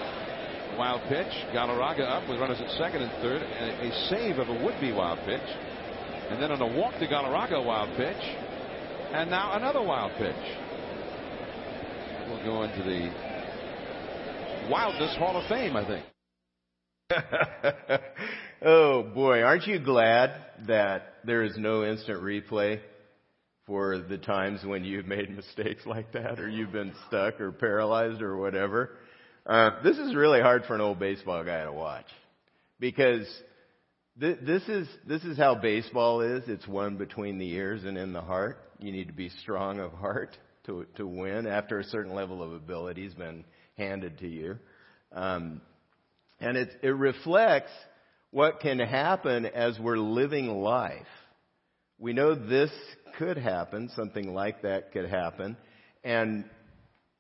Wild 0.78 1.02
pitch. 1.10 1.32
Galarraga 1.54 2.08
up 2.08 2.30
with 2.30 2.40
runners 2.40 2.62
at 2.62 2.72
second 2.78 3.02
and 3.04 3.12
third. 3.22 3.42
And 3.42 3.92
a 3.92 4.10
save 4.10 4.40
of 4.40 4.50
a 4.50 4.64
would 4.64 4.80
be 4.80 4.92
wild 4.92 5.20
pitch. 5.26 5.50
And 6.30 6.42
then 6.42 6.52
on 6.52 6.62
a 6.62 6.78
walk 6.78 6.94
to 7.00 7.08
Galarraga, 7.08 7.64
wild 7.66 7.96
pitch. 7.98 8.24
And 9.12 9.30
now 9.30 9.58
another 9.58 9.82
wild 9.82 10.12
pitch. 10.18 10.36
We'll 12.30 12.44
go 12.46 12.64
into 12.64 12.84
the 12.84 13.30
Wildness 14.70 15.18
Hall 15.18 15.36
of 15.36 15.48
Fame, 15.50 15.76
I 15.76 15.88
think. 15.88 16.06
oh 18.62 19.02
boy, 19.02 19.42
aren't 19.42 19.66
you 19.66 19.80
glad 19.80 20.32
that 20.68 21.16
there 21.26 21.44
is 21.44 21.58
no 21.58 21.84
instant 21.84 22.22
replay 22.22 22.80
for 23.70 24.00
the 24.00 24.18
times 24.18 24.62
when 24.66 24.84
you've 24.84 25.06
made 25.06 25.30
mistakes 25.36 25.86
like 25.86 26.12
that 26.14 26.40
or 26.40 26.50
you've 26.50 26.72
been 26.72 26.92
stuck 27.08 27.40
or 27.40 27.52
paralyzed 27.52 28.20
or 28.20 28.36
whatever? 28.36 28.98
Uh, 29.46 29.82
this 29.84 29.98
is 29.98 30.16
really 30.16 30.42
hard 30.42 30.64
for 30.66 30.74
an 30.74 30.82
old 30.82 31.00
baseball 31.00 31.44
guy 31.44 31.64
to 31.64 31.72
watch 31.72 32.08
because 32.80 33.28
th- 34.20 34.40
this 34.42 34.64
is 34.64 34.88
this 35.08 35.24
is 35.24 35.38
how 35.38 35.54
baseball 35.54 36.22
is. 36.22 36.44
It's 36.48 36.68
won 36.68 36.98
between 36.98 37.38
the 37.38 37.50
ears 37.52 37.84
and 37.84 37.96
in 37.96 38.12
the 38.12 38.22
heart. 38.22 38.58
You 38.80 38.92
need 38.92 39.08
to 39.08 39.14
be 39.14 39.30
strong 39.44 39.80
of 39.80 39.94
heart 39.94 40.36
to 40.66 40.88
to 40.96 41.06
win 41.06 41.46
after 41.46 41.80
a 41.80 41.84
certain 41.84 42.16
level 42.16 42.42
of 42.42 42.52
ability 42.52 43.04
has 43.04 43.14
been 43.14 43.46
handed 43.78 44.18
to 44.20 44.28
you. 44.28 44.58
Um, 45.14 45.62
and 46.40 46.58
it, 46.58 46.70
it 46.82 46.90
reflects 46.90 47.72
what 48.32 48.62
can 48.62 48.80
happen 48.80 49.46
as 49.46 49.78
we're 49.80 49.98
living 49.98 50.48
life. 50.48 51.06
We 52.00 52.14
know 52.14 52.34
this 52.34 52.72
could 53.20 53.38
happen, 53.38 53.92
something 53.96 54.34
like 54.34 54.64
that 54.64 54.94
could 54.94 55.08
happen, 55.10 55.58
and 56.04 56.46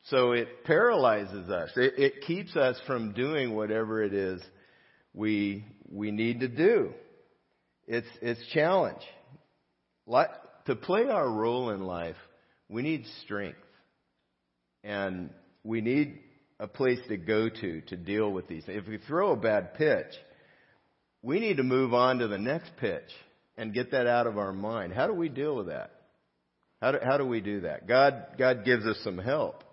so 0.05 0.31
it 0.31 0.63
paralyzes 0.63 1.49
us. 1.49 1.69
It, 1.75 1.99
it 1.99 2.13
keeps 2.25 2.55
us 2.55 2.79
from 2.87 3.11
doing 3.11 3.53
whatever 3.53 4.01
it 4.01 4.13
is 4.13 4.41
we 5.13 5.65
we 5.91 6.11
need 6.11 6.39
to 6.39 6.47
do. 6.47 6.93
It's 7.85 8.07
it's 8.21 8.39
challenge. 8.53 9.01
Like, 10.07 10.29
to 10.65 10.75
play 10.75 11.07
our 11.07 11.29
role 11.29 11.69
in 11.69 11.81
life, 11.81 12.15
we 12.69 12.81
need 12.81 13.05
strength, 13.23 13.59
and 14.83 15.29
we 15.63 15.81
need 15.81 16.19
a 16.59 16.67
place 16.67 16.99
to 17.09 17.17
go 17.17 17.49
to 17.49 17.81
to 17.81 17.97
deal 17.97 18.31
with 18.31 18.47
these. 18.47 18.63
If 18.67 18.87
we 18.87 18.99
throw 18.99 19.33
a 19.33 19.37
bad 19.37 19.73
pitch, 19.73 20.13
we 21.21 21.39
need 21.39 21.57
to 21.57 21.63
move 21.63 21.93
on 21.93 22.19
to 22.19 22.27
the 22.27 22.37
next 22.37 22.71
pitch 22.77 23.11
and 23.59 23.73
get 23.73 23.91
that 23.91 24.07
out 24.07 24.25
of 24.25 24.37
our 24.37 24.53
mind. 24.53 24.93
How 24.93 25.05
do 25.05 25.13
we 25.13 25.29
deal 25.29 25.55
with 25.55 25.67
that? 25.67 25.91
How 26.81 26.93
do, 26.93 26.99
how 27.03 27.17
do 27.17 27.25
we 27.25 27.41
do 27.41 27.61
that? 27.61 27.87
God, 27.87 28.25
God 28.37 28.63
gives 28.63 28.85
us 28.85 28.97
some 29.03 29.17
help. 29.17 29.63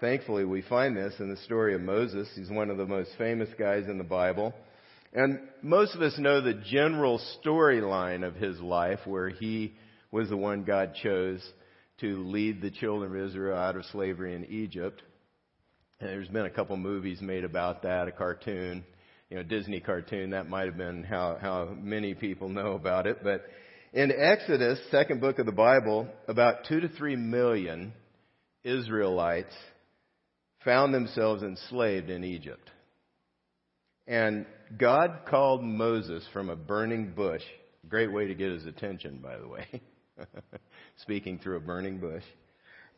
Thankfully, 0.00 0.44
we 0.44 0.62
find 0.62 0.96
this 0.96 1.14
in 1.20 1.30
the 1.30 1.36
story 1.42 1.74
of 1.74 1.80
Moses. 1.80 2.28
He's 2.34 2.50
one 2.50 2.70
of 2.70 2.76
the 2.76 2.86
most 2.86 3.10
famous 3.18 3.48
guys 3.56 3.84
in 3.86 3.98
the 3.98 4.04
Bible. 4.04 4.52
And 5.12 5.40
most 5.62 5.94
of 5.94 6.02
us 6.02 6.14
know 6.18 6.40
the 6.40 6.60
general 6.70 7.20
storyline 7.44 8.26
of 8.26 8.34
his 8.34 8.58
life 8.60 9.00
where 9.04 9.28
he 9.28 9.74
was 10.10 10.28
the 10.28 10.36
one 10.36 10.64
God 10.64 10.94
chose 11.00 11.40
to 12.00 12.24
lead 12.24 12.60
the 12.60 12.70
children 12.70 13.14
of 13.14 13.28
Israel 13.28 13.56
out 13.56 13.76
of 13.76 13.84
slavery 13.86 14.34
in 14.34 14.44
Egypt. 14.46 15.02
And 16.00 16.08
there's 16.08 16.28
been 16.28 16.46
a 16.46 16.50
couple 16.50 16.76
movies 16.76 17.20
made 17.20 17.44
about 17.44 17.82
that, 17.82 18.08
a 18.08 18.12
cartoon, 18.12 18.84
you 19.30 19.36
know, 19.36 19.42
Disney 19.44 19.80
cartoon. 19.80 20.30
That 20.30 20.48
might 20.48 20.66
have 20.66 20.76
been 20.76 21.04
how, 21.04 21.38
how 21.40 21.68
many 21.80 22.14
people 22.14 22.48
know 22.48 22.72
about 22.72 23.06
it. 23.06 23.22
But 23.22 23.44
in 23.92 24.12
Exodus, 24.12 24.78
second 24.90 25.20
book 25.20 25.38
of 25.38 25.46
the 25.46 25.52
Bible, 25.52 26.08
about 26.28 26.66
two 26.68 26.80
to 26.80 26.88
three 26.88 27.16
million 27.16 27.92
Israelites 28.64 29.54
found 30.64 30.92
themselves 30.92 31.42
enslaved 31.42 32.10
in 32.10 32.24
Egypt. 32.24 32.68
And 34.06 34.46
God 34.76 35.20
called 35.28 35.62
Moses 35.62 36.24
from 36.32 36.50
a 36.50 36.56
burning 36.56 37.12
bush. 37.14 37.42
Great 37.88 38.12
way 38.12 38.26
to 38.26 38.34
get 38.34 38.50
his 38.50 38.66
attention, 38.66 39.20
by 39.22 39.38
the 39.38 39.48
way. 39.48 39.66
Speaking 41.02 41.38
through 41.38 41.56
a 41.56 41.60
burning 41.60 41.98
bush. 41.98 42.24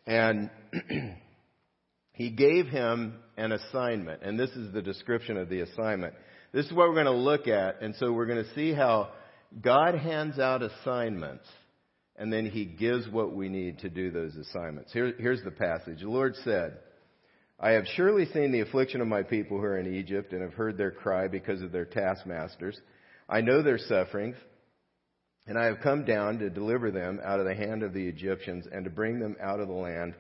And 0.06 0.50
he 2.12 2.30
gave 2.30 2.66
him 2.66 3.14
an 3.36 3.52
assignment, 3.52 4.22
and 4.22 4.38
this 4.38 4.50
is 4.50 4.72
the 4.72 4.82
description 4.82 5.36
of 5.36 5.48
the 5.48 5.60
assignment. 5.60 6.14
This 6.52 6.66
is 6.66 6.72
what 6.72 6.88
we're 6.88 6.94
going 6.94 7.06
to 7.06 7.12
look 7.12 7.48
at, 7.48 7.80
and 7.80 7.94
so 7.96 8.12
we're 8.12 8.26
going 8.26 8.44
to 8.44 8.54
see 8.54 8.72
how 8.74 9.10
God 9.60 9.94
hands 9.94 10.38
out 10.38 10.62
assignments, 10.62 11.46
and 12.16 12.32
then 12.32 12.46
he 12.46 12.66
gives 12.66 13.08
what 13.08 13.34
we 13.34 13.48
need 13.48 13.78
to 13.80 13.88
do 13.88 14.10
those 14.10 14.36
assignments. 14.36 14.92
Here, 14.92 15.14
here's 15.18 15.42
the 15.42 15.50
passage. 15.50 16.00
The 16.00 16.08
Lord 16.08 16.34
said, 16.44 16.78
I 17.58 17.70
have 17.72 17.86
surely 17.96 18.26
seen 18.26 18.52
the 18.52 18.60
affliction 18.60 19.00
of 19.00 19.08
my 19.08 19.22
people 19.22 19.58
who 19.58 19.64
are 19.64 19.78
in 19.78 19.94
Egypt, 19.94 20.32
and 20.32 20.42
have 20.42 20.54
heard 20.54 20.76
their 20.76 20.90
cry 20.90 21.28
because 21.28 21.62
of 21.62 21.72
their 21.72 21.86
taskmasters. 21.86 22.78
I 23.28 23.40
know 23.40 23.62
their 23.62 23.78
sufferings, 23.78 24.36
and 25.46 25.58
I 25.58 25.64
have 25.66 25.80
come 25.80 26.04
down 26.04 26.38
to 26.40 26.50
deliver 26.50 26.90
them 26.90 27.20
out 27.24 27.40
of 27.40 27.46
the 27.46 27.54
hand 27.54 27.82
of 27.82 27.94
the 27.94 28.06
Egyptians, 28.06 28.66
and 28.70 28.84
to 28.84 28.90
bring 28.90 29.18
them 29.18 29.36
out 29.40 29.60
of 29.60 29.68
the 29.68 29.74
land 29.74 30.14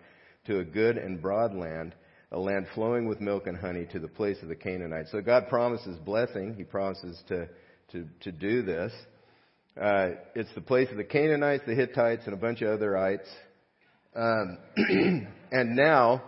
to 0.46 0.58
a 0.58 0.64
good 0.64 0.96
and 0.96 1.22
broad 1.22 1.54
land, 1.54 1.94
a 2.32 2.38
land 2.38 2.66
flowing 2.74 3.06
with 3.06 3.20
milk 3.20 3.46
and 3.46 3.56
honey 3.56 3.86
to 3.92 3.98
the 3.98 4.08
place 4.08 4.38
of 4.42 4.48
the 4.48 4.56
Canaanites. 4.56 5.12
So 5.12 5.20
God 5.20 5.48
promises 5.48 5.98
blessing. 5.98 6.54
He 6.56 6.64
promises 6.64 7.20
to, 7.28 7.48
to, 7.92 8.08
to 8.20 8.32
do 8.32 8.62
this. 8.62 8.92
Uh, 9.80 10.10
it's 10.34 10.52
the 10.54 10.60
place 10.60 10.90
of 10.90 10.96
the 10.96 11.04
Canaanites, 11.04 11.64
the 11.66 11.74
Hittites, 11.74 12.22
and 12.26 12.34
a 12.34 12.38
bunch 12.38 12.60
of 12.60 12.68
other 12.68 12.96
ites. 12.96 13.28
Um, 14.14 14.58
and 15.50 15.76
now, 15.76 16.22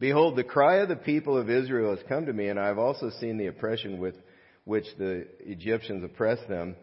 behold, 0.00 0.36
the 0.36 0.44
cry 0.44 0.76
of 0.76 0.88
the 0.88 0.96
people 0.96 1.36
of 1.36 1.48
Israel 1.50 1.94
has 1.94 2.04
come 2.08 2.26
to 2.26 2.32
me, 2.32 2.48
and 2.48 2.58
I 2.58 2.66
have 2.66 2.78
also 2.78 3.10
seen 3.20 3.38
the 3.38 3.46
oppression 3.46 3.98
with 3.98 4.16
which 4.64 4.86
the 4.98 5.26
Egyptians 5.40 6.02
oppress 6.04 6.38
them. 6.48 6.76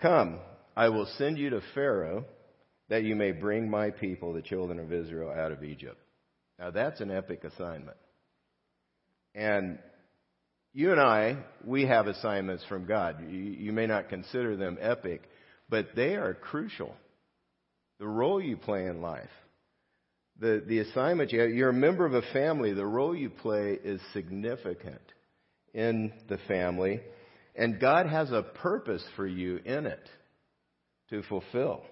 Come, 0.00 0.38
I 0.76 0.88
will 0.88 1.08
send 1.18 1.38
you 1.38 1.50
to 1.50 1.60
Pharaoh 1.74 2.24
that 2.88 3.04
you 3.04 3.14
may 3.16 3.32
bring 3.32 3.68
my 3.68 3.90
people, 3.90 4.32
the 4.32 4.42
children 4.42 4.78
of 4.78 4.92
Israel, 4.92 5.30
out 5.30 5.52
of 5.52 5.64
Egypt. 5.64 5.98
Now 6.58 6.70
that's 6.70 7.00
an 7.00 7.10
epic 7.10 7.44
assignment. 7.44 7.96
And 9.34 9.78
you 10.72 10.92
and 10.92 11.00
I, 11.00 11.38
we 11.64 11.86
have 11.86 12.06
assignments 12.06 12.64
from 12.68 12.86
God. 12.86 13.16
You, 13.28 13.38
you, 13.38 13.72
may 13.72 13.86
not 13.86 14.08
consider 14.08 14.56
them 14.56 14.76
epic, 14.80 15.22
but 15.68 15.88
they 15.94 16.14
are 16.14 16.34
crucial. 16.34 16.94
The 18.00 18.08
role 18.08 18.40
you 18.40 18.56
play 18.56 18.86
in 18.86 19.00
life, 19.00 19.30
the, 20.38 20.62
the 20.66 20.80
assignment 20.80 21.32
you 21.32 21.40
have, 21.40 21.50
you're 21.50 21.70
a 21.70 21.72
member 21.72 22.04
of 22.04 22.14
a 22.14 22.32
family, 22.32 22.72
the 22.72 22.84
role 22.84 23.14
you 23.14 23.30
play 23.30 23.78
is 23.82 24.00
significant 24.12 25.00
in 25.72 26.12
the 26.28 26.38
family, 26.48 27.00
and 27.54 27.80
God 27.80 28.06
has 28.06 28.32
a 28.32 28.42
purpose 28.42 29.04
for 29.14 29.26
you 29.26 29.58
in 29.64 29.86
it 29.86 30.08
to 31.10 31.22
fulfill. 31.24 31.82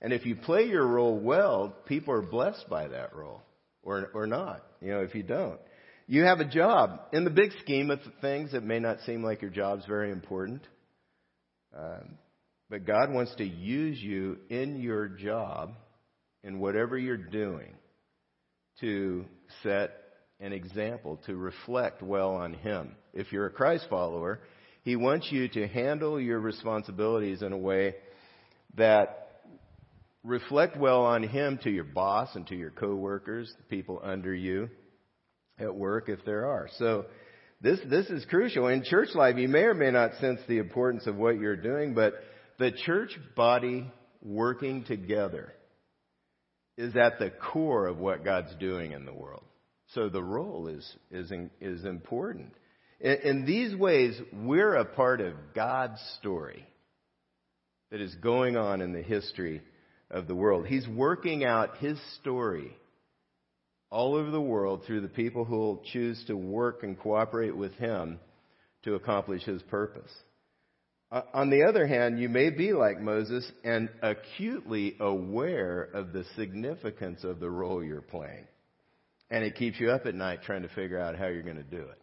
And 0.00 0.12
if 0.12 0.24
you 0.24 0.36
play 0.36 0.64
your 0.64 0.86
role 0.86 1.18
well, 1.18 1.74
people 1.86 2.14
are 2.14 2.22
blessed 2.22 2.66
by 2.68 2.88
that 2.88 3.16
role, 3.16 3.42
or, 3.82 4.10
or 4.14 4.26
not, 4.26 4.64
you 4.80 4.90
know, 4.90 5.00
if 5.00 5.14
you 5.14 5.22
don't. 5.22 5.58
You 6.06 6.24
have 6.24 6.40
a 6.40 6.44
job. 6.44 7.00
In 7.12 7.24
the 7.24 7.30
big 7.30 7.50
scheme 7.60 7.90
of 7.90 8.00
things, 8.20 8.54
it 8.54 8.62
may 8.62 8.78
not 8.78 9.00
seem 9.00 9.22
like 9.22 9.42
your 9.42 9.50
job's 9.50 9.84
very 9.86 10.10
important. 10.10 10.62
Um, 11.76 12.16
but 12.70 12.86
God 12.86 13.12
wants 13.12 13.34
to 13.36 13.44
use 13.44 14.00
you 14.00 14.38
in 14.48 14.80
your 14.80 15.08
job, 15.08 15.74
in 16.42 16.60
whatever 16.60 16.96
you're 16.96 17.16
doing, 17.16 17.74
to 18.80 19.24
set 19.62 19.90
an 20.40 20.52
example, 20.52 21.18
to 21.26 21.36
reflect 21.36 22.02
well 22.02 22.30
on 22.36 22.54
Him. 22.54 22.94
If 23.12 23.32
you're 23.32 23.46
a 23.46 23.50
Christ 23.50 23.86
follower, 23.90 24.40
He 24.82 24.96
wants 24.96 25.30
you 25.30 25.48
to 25.48 25.66
handle 25.66 26.20
your 26.20 26.38
responsibilities 26.38 27.42
in 27.42 27.52
a 27.52 27.58
way 27.58 27.96
that 28.76 29.27
reflect 30.24 30.76
well 30.76 31.02
on 31.02 31.22
him 31.22 31.58
to 31.62 31.70
your 31.70 31.84
boss 31.84 32.34
and 32.34 32.46
to 32.48 32.56
your 32.56 32.70
coworkers, 32.70 33.52
the 33.56 33.64
people 33.64 34.00
under 34.02 34.34
you 34.34 34.68
at 35.58 35.74
work 35.74 36.08
if 36.08 36.24
there 36.24 36.46
are. 36.46 36.68
So 36.78 37.06
this 37.60 37.80
this 37.86 38.06
is 38.06 38.24
crucial. 38.26 38.68
In 38.68 38.84
church 38.84 39.10
life, 39.14 39.36
you 39.36 39.48
may 39.48 39.62
or 39.62 39.74
may 39.74 39.90
not 39.90 40.14
sense 40.20 40.40
the 40.46 40.58
importance 40.58 41.06
of 41.06 41.16
what 41.16 41.38
you're 41.38 41.56
doing, 41.56 41.94
but 41.94 42.14
the 42.58 42.72
church 42.86 43.10
body 43.36 43.90
working 44.22 44.84
together 44.84 45.52
is 46.76 46.94
at 46.96 47.18
the 47.18 47.30
core 47.52 47.86
of 47.86 47.98
what 47.98 48.24
God's 48.24 48.54
doing 48.60 48.92
in 48.92 49.04
the 49.04 49.12
world. 49.12 49.44
So 49.94 50.08
the 50.08 50.22
role 50.22 50.68
is 50.68 50.96
is 51.10 51.32
is 51.60 51.84
important. 51.84 52.52
In, 53.00 53.16
in 53.24 53.46
these 53.46 53.74
ways, 53.74 54.20
we're 54.32 54.74
a 54.74 54.84
part 54.84 55.20
of 55.20 55.34
God's 55.54 56.00
story 56.18 56.66
that 57.90 58.00
is 58.00 58.14
going 58.16 58.56
on 58.56 58.80
in 58.80 58.92
the 58.92 59.02
history 59.02 59.62
of 60.10 60.26
the 60.26 60.34
world. 60.34 60.66
He's 60.66 60.88
working 60.88 61.44
out 61.44 61.78
his 61.78 61.98
story 62.20 62.72
all 63.90 64.14
over 64.14 64.30
the 64.30 64.40
world 64.40 64.82
through 64.86 65.00
the 65.00 65.08
people 65.08 65.44
who 65.44 65.56
will 65.56 65.82
choose 65.92 66.22
to 66.26 66.36
work 66.36 66.82
and 66.82 66.98
cooperate 66.98 67.56
with 67.56 67.72
him 67.74 68.18
to 68.84 68.94
accomplish 68.94 69.42
his 69.44 69.62
purpose. 69.62 70.10
Uh, 71.10 71.22
on 71.32 71.48
the 71.48 71.62
other 71.62 71.86
hand, 71.86 72.20
you 72.20 72.28
may 72.28 72.50
be 72.50 72.72
like 72.72 73.00
Moses 73.00 73.50
and 73.64 73.88
acutely 74.02 74.94
aware 75.00 75.82
of 75.82 76.12
the 76.12 76.24
significance 76.36 77.24
of 77.24 77.40
the 77.40 77.48
role 77.48 77.82
you're 77.82 78.02
playing. 78.02 78.46
And 79.30 79.42
it 79.42 79.56
keeps 79.56 79.80
you 79.80 79.90
up 79.90 80.06
at 80.06 80.14
night 80.14 80.40
trying 80.44 80.62
to 80.62 80.68
figure 80.68 80.98
out 80.98 81.16
how 81.16 81.26
you're 81.26 81.42
going 81.42 81.56
to 81.56 81.62
do 81.62 81.80
it. 81.80 81.98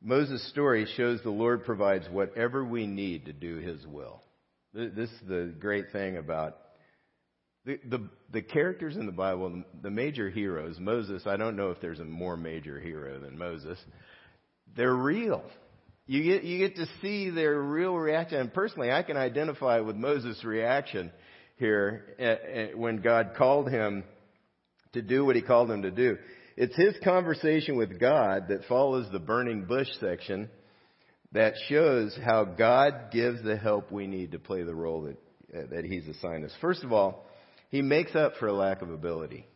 Moses' 0.00 0.46
story 0.50 0.86
shows 0.96 1.20
the 1.22 1.30
Lord 1.30 1.64
provides 1.64 2.06
whatever 2.10 2.64
we 2.64 2.86
need 2.86 3.24
to 3.24 3.32
do 3.32 3.56
His 3.56 3.84
will. 3.86 4.20
This 4.74 5.08
is 5.08 5.20
the 5.28 5.54
great 5.58 5.92
thing 5.92 6.16
about 6.16 6.58
the, 7.64 7.78
the, 7.88 8.08
the 8.32 8.42
characters 8.42 8.96
in 8.96 9.06
the 9.06 9.12
Bible, 9.12 9.62
the 9.82 9.90
major 9.90 10.28
heroes, 10.28 10.78
Moses, 10.78 11.22
I 11.26 11.36
don't 11.36 11.56
know 11.56 11.70
if 11.70 11.80
there's 11.80 12.00
a 12.00 12.04
more 12.04 12.36
major 12.36 12.80
hero 12.80 13.20
than 13.20 13.38
Moses. 13.38 13.78
They're 14.76 14.94
real. 14.94 15.42
You 16.06 16.22
get, 16.22 16.44
you 16.44 16.58
get 16.58 16.76
to 16.76 16.86
see 17.00 17.30
their 17.30 17.58
real 17.58 17.94
reaction. 17.94 18.40
And 18.40 18.52
personally, 18.52 18.90
I 18.92 19.02
can 19.02 19.16
identify 19.16 19.80
with 19.80 19.96
Moses' 19.96 20.44
reaction 20.44 21.10
here 21.56 22.16
eh, 22.18 22.24
eh, 22.24 22.66
when 22.74 22.98
God 22.98 23.32
called 23.38 23.70
him 23.70 24.04
to 24.92 25.00
do 25.00 25.24
what 25.24 25.36
he 25.36 25.42
called 25.42 25.70
him 25.70 25.82
to 25.82 25.90
do. 25.90 26.18
It's 26.56 26.76
his 26.76 26.94
conversation 27.02 27.76
with 27.76 27.98
God 27.98 28.48
that 28.48 28.64
follows 28.68 29.06
the 29.10 29.18
burning 29.18 29.64
bush 29.64 29.88
section 30.00 30.50
that 31.34 31.54
shows 31.68 32.16
how 32.24 32.44
God 32.44 33.10
gives 33.10 33.42
the 33.42 33.56
help 33.56 33.92
we 33.92 34.06
need 34.06 34.32
to 34.32 34.38
play 34.38 34.62
the 34.62 34.74
role 34.74 35.02
that, 35.02 35.18
uh, 35.56 35.66
that 35.72 35.84
he's 35.84 36.06
assigned 36.08 36.44
us. 36.44 36.52
First 36.60 36.84
of 36.84 36.92
all, 36.92 37.26
he 37.68 37.82
makes 37.82 38.14
up 38.14 38.34
for 38.38 38.46
a 38.46 38.52
lack 38.52 38.82
of 38.82 38.90
ability. 38.90 39.46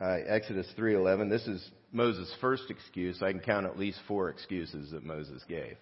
Uh, 0.00 0.18
Exodus 0.26 0.66
3:11. 0.78 1.28
This 1.28 1.46
is 1.46 1.70
Moses' 1.92 2.32
first 2.40 2.70
excuse. 2.70 3.20
I 3.22 3.32
can 3.32 3.40
count 3.40 3.66
at 3.66 3.78
least 3.78 3.98
four 4.06 4.28
excuses 4.30 4.92
that 4.92 5.04
Moses 5.04 5.42
gave. 5.48 5.76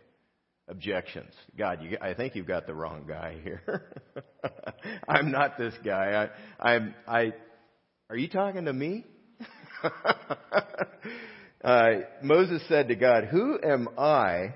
Objections. 0.68 1.34
God, 1.56 1.82
you, 1.82 1.98
I 2.00 2.14
think 2.14 2.34
you've 2.34 2.46
got 2.46 2.66
the 2.66 2.74
wrong 2.74 3.04
guy 3.06 3.36
here. 3.42 3.82
I'm 5.08 5.30
not 5.30 5.58
this 5.58 5.74
guy. 5.84 6.30
I, 6.60 6.74
I'm, 6.74 6.94
I, 7.06 7.34
are 8.08 8.16
you 8.16 8.28
talking 8.28 8.66
to 8.66 8.72
me? 8.72 9.04
uh, 11.64 11.90
Moses 12.22 12.62
said 12.68 12.88
to 12.88 12.96
God, 12.96 13.24
Who 13.30 13.58
am 13.62 13.88
I 13.98 14.54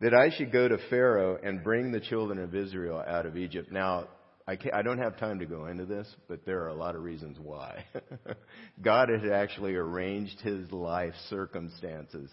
that 0.00 0.14
I 0.14 0.30
should 0.36 0.52
go 0.52 0.68
to 0.68 0.78
Pharaoh 0.90 1.38
and 1.42 1.62
bring 1.62 1.92
the 1.92 2.00
children 2.00 2.38
of 2.38 2.54
Israel 2.54 3.02
out 3.06 3.26
of 3.26 3.36
Egypt? 3.36 3.70
Now, 3.70 4.08
I, 4.46 4.58
I 4.74 4.82
don't 4.82 4.98
have 4.98 5.18
time 5.18 5.38
to 5.38 5.46
go 5.46 5.66
into 5.66 5.84
this, 5.84 6.08
but 6.28 6.44
there 6.44 6.62
are 6.62 6.68
a 6.68 6.74
lot 6.74 6.96
of 6.96 7.02
reasons 7.02 7.38
why. 7.40 7.84
God 8.82 9.08
had 9.08 9.30
actually 9.30 9.74
arranged 9.74 10.40
his 10.40 10.70
life 10.72 11.14
circumstances 11.30 12.28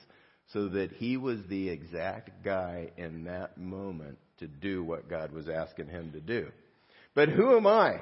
so 0.54 0.70
that 0.70 0.92
he 0.94 1.18
was 1.18 1.40
the 1.48 1.70
exact 1.70 2.44
guy 2.44 2.90
in 2.98 3.26
that 3.26 3.58
moment 3.60 4.18
to 4.40 4.48
do 4.48 4.84
what 4.84 5.10
God 5.10 5.32
was 5.32 5.48
asking 5.48 5.88
him 5.88 6.12
to 6.14 6.20
do. 6.20 6.48
But 7.14 7.30
who 7.30 7.56
am 7.56 7.68
I? 7.68 8.02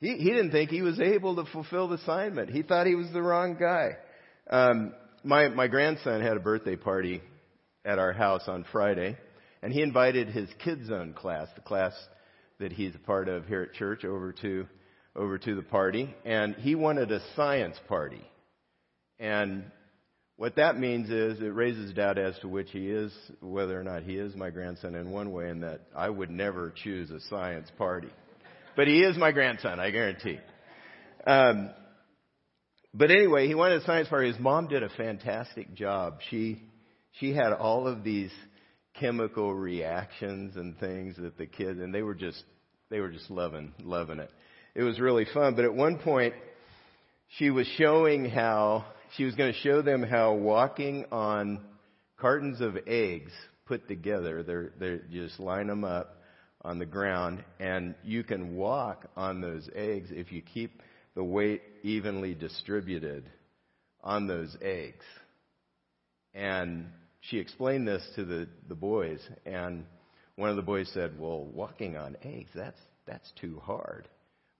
He, 0.00 0.14
he 0.14 0.30
didn't 0.30 0.52
think 0.52 0.70
he 0.70 0.80
was 0.80 0.98
able 0.98 1.36
to 1.36 1.44
fulfill 1.52 1.88
the 1.88 1.96
assignment. 1.96 2.48
He 2.50 2.62
thought 2.62 2.86
he 2.86 2.94
was 2.94 3.12
the 3.12 3.20
wrong 3.20 3.58
guy. 3.60 3.90
Um, 4.48 4.94
my, 5.22 5.48
my 5.48 5.66
grandson 5.68 6.20
had 6.20 6.36
a 6.36 6.40
birthday 6.40 6.76
party 6.76 7.22
at 7.84 7.98
our 7.98 8.12
house 8.12 8.42
on 8.46 8.64
Friday, 8.72 9.16
and 9.62 9.72
he 9.72 9.82
invited 9.82 10.28
his 10.28 10.48
Kids 10.62 10.86
Zone 10.88 11.14
class, 11.14 11.48
the 11.54 11.60
class 11.60 11.92
that 12.58 12.72
he's 12.72 12.94
a 12.94 12.98
part 12.98 13.28
of 13.28 13.46
here 13.46 13.62
at 13.62 13.74
church, 13.74 14.04
over 14.04 14.32
to 14.42 14.66
over 15.16 15.38
to 15.38 15.56
the 15.56 15.62
party, 15.62 16.14
and 16.24 16.54
he 16.54 16.76
wanted 16.76 17.10
a 17.10 17.20
science 17.34 17.76
party. 17.88 18.22
And 19.18 19.64
what 20.36 20.56
that 20.56 20.78
means 20.78 21.10
is 21.10 21.40
it 21.40 21.52
raises 21.52 21.92
doubt 21.92 22.16
as 22.16 22.38
to 22.38 22.48
which 22.48 22.70
he 22.70 22.88
is, 22.88 23.12
whether 23.40 23.78
or 23.78 23.82
not 23.82 24.04
he 24.04 24.14
is 24.14 24.36
my 24.36 24.50
grandson 24.50 24.94
in 24.94 25.10
one 25.10 25.32
way, 25.32 25.50
and 25.50 25.64
that 25.64 25.80
I 25.96 26.08
would 26.08 26.30
never 26.30 26.72
choose 26.74 27.10
a 27.10 27.20
science 27.28 27.68
party. 27.76 28.08
But 28.76 28.86
he 28.86 29.00
is 29.00 29.16
my 29.16 29.32
grandson, 29.32 29.80
I 29.80 29.90
guarantee. 29.90 30.38
Um, 31.26 31.70
but 32.94 33.10
anyway, 33.10 33.46
he 33.46 33.54
wanted 33.54 33.82
a 33.82 33.84
science 33.84 34.08
party. 34.08 34.28
His 34.28 34.40
mom 34.40 34.68
did 34.68 34.82
a 34.82 34.88
fantastic 34.90 35.74
job. 35.74 36.18
She 36.30 36.62
she 37.18 37.32
had 37.32 37.52
all 37.52 37.86
of 37.86 38.04
these 38.04 38.32
chemical 38.94 39.54
reactions 39.54 40.56
and 40.56 40.78
things 40.78 41.16
that 41.16 41.38
the 41.38 41.46
kids 41.46 41.80
and 41.80 41.94
they 41.94 42.02
were 42.02 42.14
just 42.14 42.42
they 42.90 43.00
were 43.00 43.10
just 43.10 43.30
loving 43.30 43.72
loving 43.80 44.18
it. 44.18 44.30
It 44.74 44.82
was 44.82 44.98
really 45.00 45.26
fun. 45.32 45.54
But 45.54 45.64
at 45.64 45.74
one 45.74 45.98
point, 45.98 46.34
she 47.38 47.50
was 47.50 47.66
showing 47.76 48.24
how 48.24 48.84
she 49.16 49.24
was 49.24 49.34
going 49.34 49.52
to 49.52 49.58
show 49.60 49.82
them 49.82 50.02
how 50.02 50.34
walking 50.34 51.06
on 51.10 51.60
cartons 52.18 52.60
of 52.60 52.76
eggs 52.86 53.32
put 53.66 53.86
together, 53.88 54.42
they're 54.42 54.72
they 54.78 55.00
just 55.12 55.38
line 55.38 55.68
them 55.68 55.84
up 55.84 56.16
on 56.62 56.78
the 56.78 56.86
ground, 56.86 57.42
and 57.58 57.94
you 58.04 58.22
can 58.22 58.56
walk 58.56 59.06
on 59.16 59.40
those 59.40 59.68
eggs 59.74 60.10
if 60.10 60.30
you 60.30 60.42
keep 60.42 60.82
the 61.14 61.24
weight 61.24 61.62
evenly 61.82 62.34
distributed 62.34 63.24
on 64.02 64.26
those 64.26 64.56
eggs. 64.62 65.04
And 66.34 66.86
she 67.22 67.38
explained 67.38 67.86
this 67.86 68.06
to 68.16 68.24
the, 68.24 68.48
the 68.68 68.74
boys, 68.74 69.20
and 69.44 69.84
one 70.36 70.50
of 70.50 70.56
the 70.56 70.62
boys 70.62 70.90
said, 70.94 71.18
Well, 71.18 71.44
walking 71.44 71.96
on 71.96 72.16
eggs, 72.22 72.50
that's, 72.54 72.78
that's 73.06 73.30
too 73.40 73.60
hard. 73.62 74.08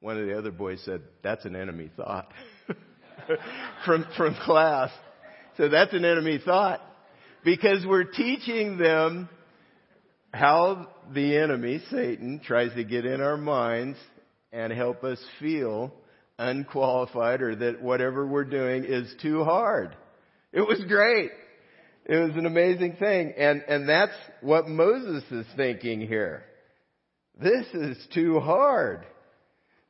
One 0.00 0.18
of 0.18 0.26
the 0.26 0.36
other 0.36 0.50
boys 0.50 0.82
said, 0.84 1.02
That's 1.22 1.44
an 1.44 1.56
enemy 1.56 1.90
thought 1.96 2.30
from, 3.86 4.04
from 4.16 4.34
class. 4.34 4.90
So 5.56 5.68
that's 5.68 5.92
an 5.92 6.04
enemy 6.04 6.40
thought 6.44 6.80
because 7.44 7.84
we're 7.86 8.04
teaching 8.04 8.78
them 8.78 9.28
how 10.32 10.88
the 11.12 11.36
enemy, 11.36 11.82
Satan, 11.90 12.40
tries 12.44 12.72
to 12.74 12.84
get 12.84 13.04
in 13.04 13.20
our 13.20 13.36
minds 13.36 13.98
and 14.52 14.72
help 14.72 15.04
us 15.04 15.22
feel 15.38 15.92
unqualified 16.40 17.42
or 17.42 17.54
that 17.54 17.82
whatever 17.82 18.26
we're 18.26 18.44
doing 18.44 18.84
is 18.84 19.14
too 19.20 19.44
hard. 19.44 19.94
It 20.52 20.62
was 20.62 20.82
great. 20.88 21.30
It 22.06 22.16
was 22.16 22.34
an 22.36 22.46
amazing 22.46 22.96
thing. 22.96 23.34
And, 23.36 23.62
and 23.68 23.88
that's 23.88 24.14
what 24.40 24.66
Moses 24.66 25.22
is 25.30 25.46
thinking 25.56 26.00
here. 26.00 26.44
This 27.40 27.66
is 27.74 27.96
too 28.14 28.40
hard. 28.40 29.04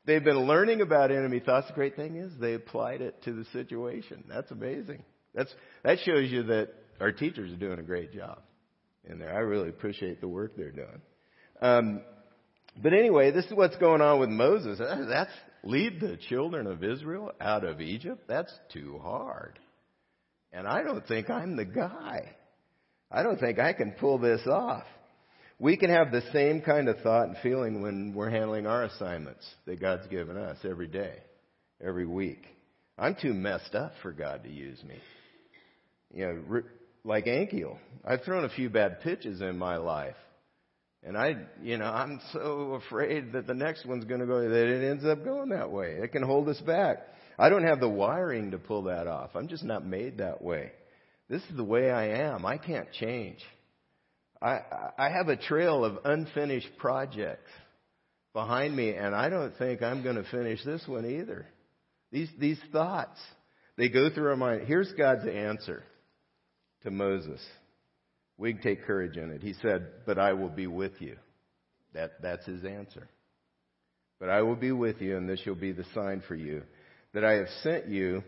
They've 0.06 0.22
been 0.22 0.46
learning 0.46 0.80
about 0.80 1.12
enemy 1.12 1.40
thoughts. 1.40 1.68
The 1.68 1.74
great 1.74 1.94
thing 1.94 2.16
is 2.16 2.32
they 2.40 2.54
applied 2.54 3.00
it 3.00 3.22
to 3.24 3.32
the 3.32 3.44
situation. 3.52 4.24
That's 4.28 4.50
amazing. 4.50 5.04
That's, 5.34 5.54
that 5.84 5.98
shows 6.00 6.30
you 6.30 6.42
that 6.44 6.70
our 7.00 7.12
teachers 7.12 7.52
are 7.52 7.56
doing 7.56 7.78
a 7.78 7.84
great 7.84 8.12
job 8.12 8.40
in 9.08 9.18
there. 9.18 9.34
I 9.34 9.40
really 9.40 9.68
appreciate 9.68 10.20
the 10.20 10.28
work 10.28 10.56
they're 10.56 10.72
doing. 10.72 11.00
Um, 11.62 12.00
but 12.82 12.92
anyway, 12.92 13.30
this 13.30 13.44
is 13.46 13.52
what's 13.52 13.76
going 13.76 14.00
on 14.00 14.18
with 14.18 14.30
Moses. 14.30 14.78
That's 14.78 15.30
lead 15.62 16.00
the 16.00 16.16
children 16.28 16.66
of 16.66 16.82
Israel 16.84 17.32
out 17.40 17.64
of 17.64 17.80
Egypt. 17.80 18.24
That's 18.28 18.52
too 18.72 18.98
hard. 19.02 19.58
And 20.52 20.66
I 20.66 20.82
don't 20.82 21.06
think 21.06 21.30
I'm 21.30 21.56
the 21.56 21.64
guy. 21.64 22.34
I 23.10 23.22
don't 23.22 23.38
think 23.38 23.58
I 23.58 23.72
can 23.72 23.92
pull 23.92 24.18
this 24.18 24.46
off. 24.46 24.84
We 25.58 25.76
can 25.76 25.90
have 25.90 26.10
the 26.10 26.22
same 26.32 26.62
kind 26.62 26.88
of 26.88 27.00
thought 27.00 27.28
and 27.28 27.36
feeling 27.42 27.82
when 27.82 28.14
we're 28.14 28.30
handling 28.30 28.66
our 28.66 28.84
assignments 28.84 29.46
that 29.66 29.80
God's 29.80 30.06
given 30.06 30.36
us 30.36 30.56
every 30.64 30.86
day, 30.86 31.18
every 31.84 32.06
week. 32.06 32.46
I'm 32.98 33.14
too 33.20 33.34
messed 33.34 33.74
up 33.74 33.92
for 34.02 34.12
God 34.12 34.44
to 34.44 34.50
use 34.50 34.82
me. 34.82 34.96
You 36.14 36.26
know, 36.26 36.62
like 37.04 37.26
Ankiel. 37.26 37.78
I've 38.04 38.22
thrown 38.22 38.44
a 38.44 38.50
few 38.50 38.70
bad 38.70 39.00
pitches 39.02 39.40
in 39.40 39.58
my 39.58 39.76
life. 39.76 40.16
And 41.02 41.16
I, 41.16 41.36
you 41.62 41.78
know, 41.78 41.86
I'm 41.86 42.20
so 42.32 42.80
afraid 42.86 43.32
that 43.32 43.46
the 43.46 43.54
next 43.54 43.86
one's 43.86 44.04
going 44.04 44.20
to 44.20 44.26
go, 44.26 44.40
that 44.40 44.68
it 44.68 44.88
ends 44.88 45.04
up 45.04 45.24
going 45.24 45.48
that 45.50 45.70
way. 45.70 45.98
It 46.02 46.12
can 46.12 46.22
hold 46.22 46.48
us 46.48 46.60
back. 46.60 46.98
I 47.38 47.48
don't 47.48 47.64
have 47.64 47.80
the 47.80 47.88
wiring 47.88 48.50
to 48.50 48.58
pull 48.58 48.82
that 48.82 49.06
off. 49.06 49.30
I'm 49.34 49.48
just 49.48 49.64
not 49.64 49.86
made 49.86 50.18
that 50.18 50.42
way. 50.42 50.72
This 51.30 51.42
is 51.42 51.56
the 51.56 51.64
way 51.64 51.90
I 51.90 52.26
am. 52.26 52.44
I 52.44 52.58
can't 52.58 52.92
change. 52.92 53.38
I, 54.42 54.60
I 54.98 55.08
have 55.08 55.28
a 55.28 55.36
trail 55.36 55.84
of 55.84 55.98
unfinished 56.04 56.68
projects 56.78 57.50
behind 58.34 58.76
me, 58.76 58.94
and 58.94 59.14
I 59.14 59.30
don't 59.30 59.56
think 59.56 59.82
I'm 59.82 60.02
going 60.02 60.16
to 60.16 60.24
finish 60.30 60.62
this 60.64 60.82
one 60.86 61.06
either. 61.06 61.46
These, 62.12 62.28
these 62.38 62.60
thoughts, 62.72 63.18
they 63.76 63.88
go 63.88 64.10
through 64.10 64.30
our 64.30 64.36
mind. 64.36 64.66
Here's 64.66 64.92
God's 64.92 65.26
answer 65.26 65.82
to 66.82 66.90
Moses. 66.90 67.40
We 68.40 68.54
can 68.54 68.62
take 68.62 68.84
courage 68.84 69.18
in 69.18 69.30
it. 69.30 69.42
He 69.42 69.52
said, 69.60 69.86
But 70.06 70.18
I 70.18 70.32
will 70.32 70.48
be 70.48 70.66
with 70.66 70.94
you. 70.98 71.16
That, 71.92 72.22
that's 72.22 72.46
his 72.46 72.64
answer. 72.64 73.06
But 74.18 74.30
I 74.30 74.40
will 74.40 74.56
be 74.56 74.72
with 74.72 75.02
you, 75.02 75.18
and 75.18 75.28
this 75.28 75.40
shall 75.40 75.54
be 75.54 75.72
the 75.72 75.84
sign 75.94 76.22
for 76.26 76.34
you 76.34 76.62
that 77.12 77.22
I 77.22 77.32
have 77.32 77.48
sent 77.62 77.88
you. 77.88 78.24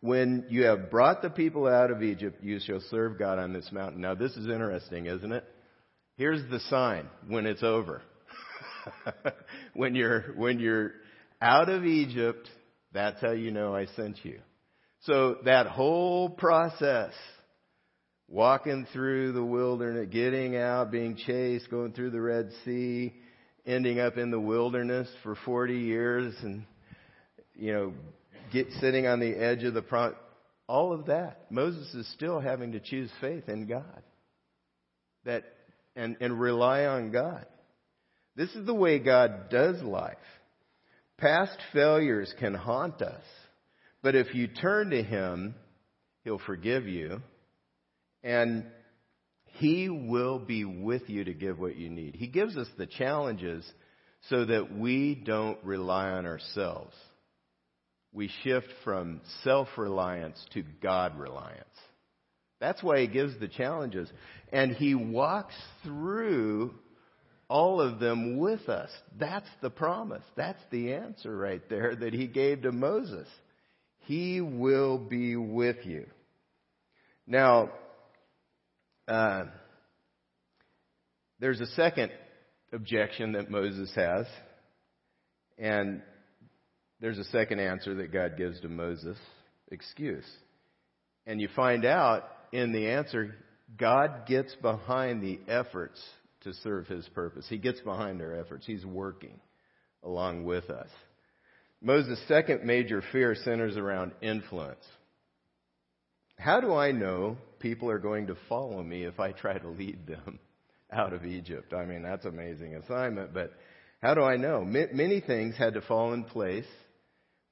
When 0.00 0.46
you 0.48 0.64
have 0.64 0.90
brought 0.90 1.22
the 1.22 1.30
people 1.30 1.66
out 1.66 1.90
of 1.90 2.04
Egypt, 2.04 2.42
you 2.42 2.60
shall 2.60 2.80
serve 2.88 3.18
God 3.18 3.40
on 3.40 3.52
this 3.52 3.70
mountain. 3.72 4.00
Now, 4.00 4.14
this 4.14 4.32
is 4.36 4.46
interesting, 4.46 5.06
isn't 5.06 5.32
it? 5.32 5.44
Here's 6.16 6.48
the 6.48 6.60
sign 6.60 7.08
when 7.26 7.46
it's 7.46 7.64
over. 7.64 8.02
when 9.74 9.96
you're 9.96 10.34
when 10.36 10.60
you're 10.60 10.92
out 11.42 11.68
of 11.68 11.84
Egypt, 11.84 12.48
that's 12.92 13.20
how 13.20 13.32
you 13.32 13.50
know 13.50 13.74
I 13.74 13.86
sent 13.96 14.24
you. 14.24 14.38
So 15.00 15.38
that 15.44 15.66
whole 15.66 16.30
process, 16.30 17.12
walking 18.30 18.86
through 18.92 19.32
the 19.32 19.44
wilderness, 19.44 20.08
getting 20.10 20.56
out, 20.56 20.92
being 20.92 21.16
chased, 21.16 21.68
going 21.68 21.92
through 21.92 22.10
the 22.10 22.20
Red 22.20 22.50
Sea, 22.64 23.12
ending 23.66 23.98
up 23.98 24.16
in 24.16 24.30
the 24.30 24.40
wilderness 24.40 25.08
for 25.22 25.36
40 25.44 25.74
years 25.74 26.34
and, 26.42 26.64
you 27.54 27.72
know, 27.72 27.92
get 28.52 28.68
sitting 28.80 29.06
on 29.06 29.18
the 29.18 29.32
edge 29.32 29.64
of 29.64 29.74
the 29.74 29.82
prom. 29.82 30.14
All 30.68 30.92
of 30.92 31.06
that. 31.06 31.50
Moses 31.50 31.92
is 31.94 32.10
still 32.12 32.38
having 32.38 32.72
to 32.72 32.80
choose 32.80 33.10
faith 33.20 33.48
in 33.48 33.66
God. 33.66 34.02
That, 35.24 35.44
and, 35.96 36.16
and 36.20 36.40
rely 36.40 36.84
on 36.84 37.10
God. 37.10 37.44
This 38.36 38.50
is 38.54 38.64
the 38.64 38.74
way 38.74 39.00
God 39.00 39.50
does 39.50 39.82
life. 39.82 40.16
Past 41.18 41.58
failures 41.72 42.32
can 42.38 42.54
haunt 42.54 43.02
us, 43.02 43.24
but 44.02 44.14
if 44.14 44.34
you 44.34 44.46
turn 44.46 44.90
to 44.90 45.02
Him, 45.02 45.54
He'll 46.24 46.38
forgive 46.38 46.86
you, 46.86 47.20
and 48.22 48.64
He 49.44 49.88
will 49.88 50.38
be 50.38 50.64
with 50.64 51.08
you 51.08 51.24
to 51.24 51.34
give 51.34 51.58
what 51.58 51.76
you 51.76 51.90
need. 51.90 52.14
He 52.14 52.26
gives 52.26 52.56
us 52.56 52.68
the 52.76 52.86
challenges 52.86 53.64
so 54.28 54.44
that 54.44 54.76
we 54.76 55.14
don't 55.14 55.58
rely 55.64 56.10
on 56.10 56.26
ourselves. 56.26 56.94
We 58.12 58.30
shift 58.42 58.68
from 58.84 59.20
self 59.44 59.68
reliance 59.76 60.44
to 60.54 60.62
God 60.82 61.18
reliance. 61.18 61.64
That's 62.60 62.82
why 62.82 63.00
He 63.00 63.06
gives 63.06 63.38
the 63.38 63.48
challenges. 63.48 64.08
And 64.52 64.72
He 64.72 64.94
walks 64.94 65.54
through 65.84 66.74
all 67.50 67.80
of 67.80 67.98
them 67.98 68.38
with 68.38 68.68
us. 68.68 68.90
That's 69.18 69.48
the 69.60 69.70
promise. 69.70 70.22
That's 70.36 70.62
the 70.70 70.94
answer 70.94 71.36
right 71.36 71.68
there 71.68 71.96
that 71.96 72.14
he 72.14 72.28
gave 72.28 72.62
to 72.62 72.70
Moses. 72.70 73.26
He 74.06 74.40
will 74.40 74.96
be 74.96 75.34
with 75.34 75.84
you. 75.84 76.06
Now, 77.26 77.70
uh, 79.10 79.44
there's 81.40 81.60
a 81.60 81.66
second 81.66 82.12
objection 82.72 83.32
that 83.32 83.50
Moses 83.50 83.90
has, 83.96 84.26
and 85.58 86.00
there's 87.00 87.18
a 87.18 87.24
second 87.24 87.58
answer 87.58 87.96
that 87.96 88.12
God 88.12 88.36
gives 88.36 88.60
to 88.60 88.68
Moses 88.68 89.16
excuse. 89.70 90.24
And 91.26 91.40
you 91.40 91.48
find 91.56 91.84
out 91.84 92.24
in 92.52 92.72
the 92.72 92.88
answer, 92.88 93.34
God 93.76 94.26
gets 94.26 94.54
behind 94.56 95.22
the 95.22 95.40
efforts 95.48 96.00
to 96.42 96.54
serve 96.62 96.86
his 96.86 97.08
purpose. 97.08 97.46
He 97.48 97.58
gets 97.58 97.80
behind 97.80 98.20
our 98.22 98.34
efforts. 98.34 98.64
He's 98.64 98.86
working 98.86 99.40
along 100.04 100.44
with 100.44 100.70
us. 100.70 100.88
Moses' 101.82 102.20
second 102.28 102.64
major 102.64 103.02
fear 103.10 103.34
centers 103.34 103.76
around 103.76 104.12
influence. 104.22 104.84
How 106.38 106.60
do 106.60 106.74
I 106.74 106.92
know 106.92 107.38
people 107.60 107.90
are 107.90 107.98
going 107.98 108.26
to 108.26 108.36
follow 108.48 108.82
me 108.82 109.04
if 109.04 109.20
I 109.20 109.32
try 109.32 109.58
to 109.58 109.68
lead 109.68 110.06
them 110.06 110.38
out 110.92 111.12
of 111.12 111.24
Egypt? 111.24 111.72
I 111.72 111.84
mean, 111.84 112.02
that's 112.02 112.24
an 112.24 112.34
amazing 112.34 112.74
assignment, 112.74 113.32
but 113.32 113.52
how 114.02 114.14
do 114.14 114.22
I 114.22 114.36
know? 114.36 114.64
Many 114.64 115.20
things 115.20 115.56
had 115.56 115.74
to 115.74 115.82
fall 115.82 116.12
in 116.14 116.24
place 116.24 116.66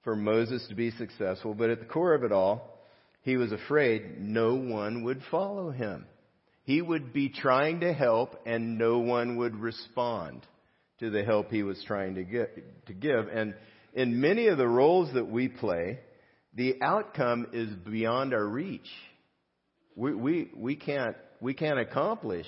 for 0.02 0.16
Moses 0.16 0.66
to 0.68 0.74
be 0.74 0.90
successful, 0.92 1.54
but 1.54 1.70
at 1.70 1.80
the 1.80 1.86
core 1.86 2.14
of 2.14 2.24
it 2.24 2.32
all, 2.32 2.78
he 3.22 3.36
was 3.36 3.52
afraid 3.52 4.18
no 4.18 4.54
one 4.54 5.04
would 5.04 5.20
follow 5.30 5.70
him. 5.70 6.06
He 6.64 6.80
would 6.80 7.12
be 7.12 7.28
trying 7.28 7.80
to 7.80 7.92
help 7.92 8.40
and 8.46 8.78
no 8.78 8.98
one 8.98 9.36
would 9.36 9.56
respond 9.56 10.46
to 11.00 11.10
the 11.10 11.24
help 11.24 11.50
he 11.50 11.62
was 11.62 11.82
trying 11.86 12.14
to, 12.14 12.24
get, 12.24 12.86
to 12.86 12.94
give. 12.94 13.28
And 13.28 13.54
in 13.94 14.20
many 14.20 14.48
of 14.48 14.58
the 14.58 14.68
roles 14.68 15.12
that 15.14 15.28
we 15.28 15.48
play, 15.48 16.00
the 16.54 16.76
outcome 16.82 17.48
is 17.52 17.68
beyond 17.68 18.34
our 18.34 18.46
reach. 18.46 18.88
We, 19.98 20.14
we, 20.14 20.50
we, 20.56 20.76
can't, 20.76 21.16
we 21.40 21.54
can't 21.54 21.78
accomplish 21.78 22.46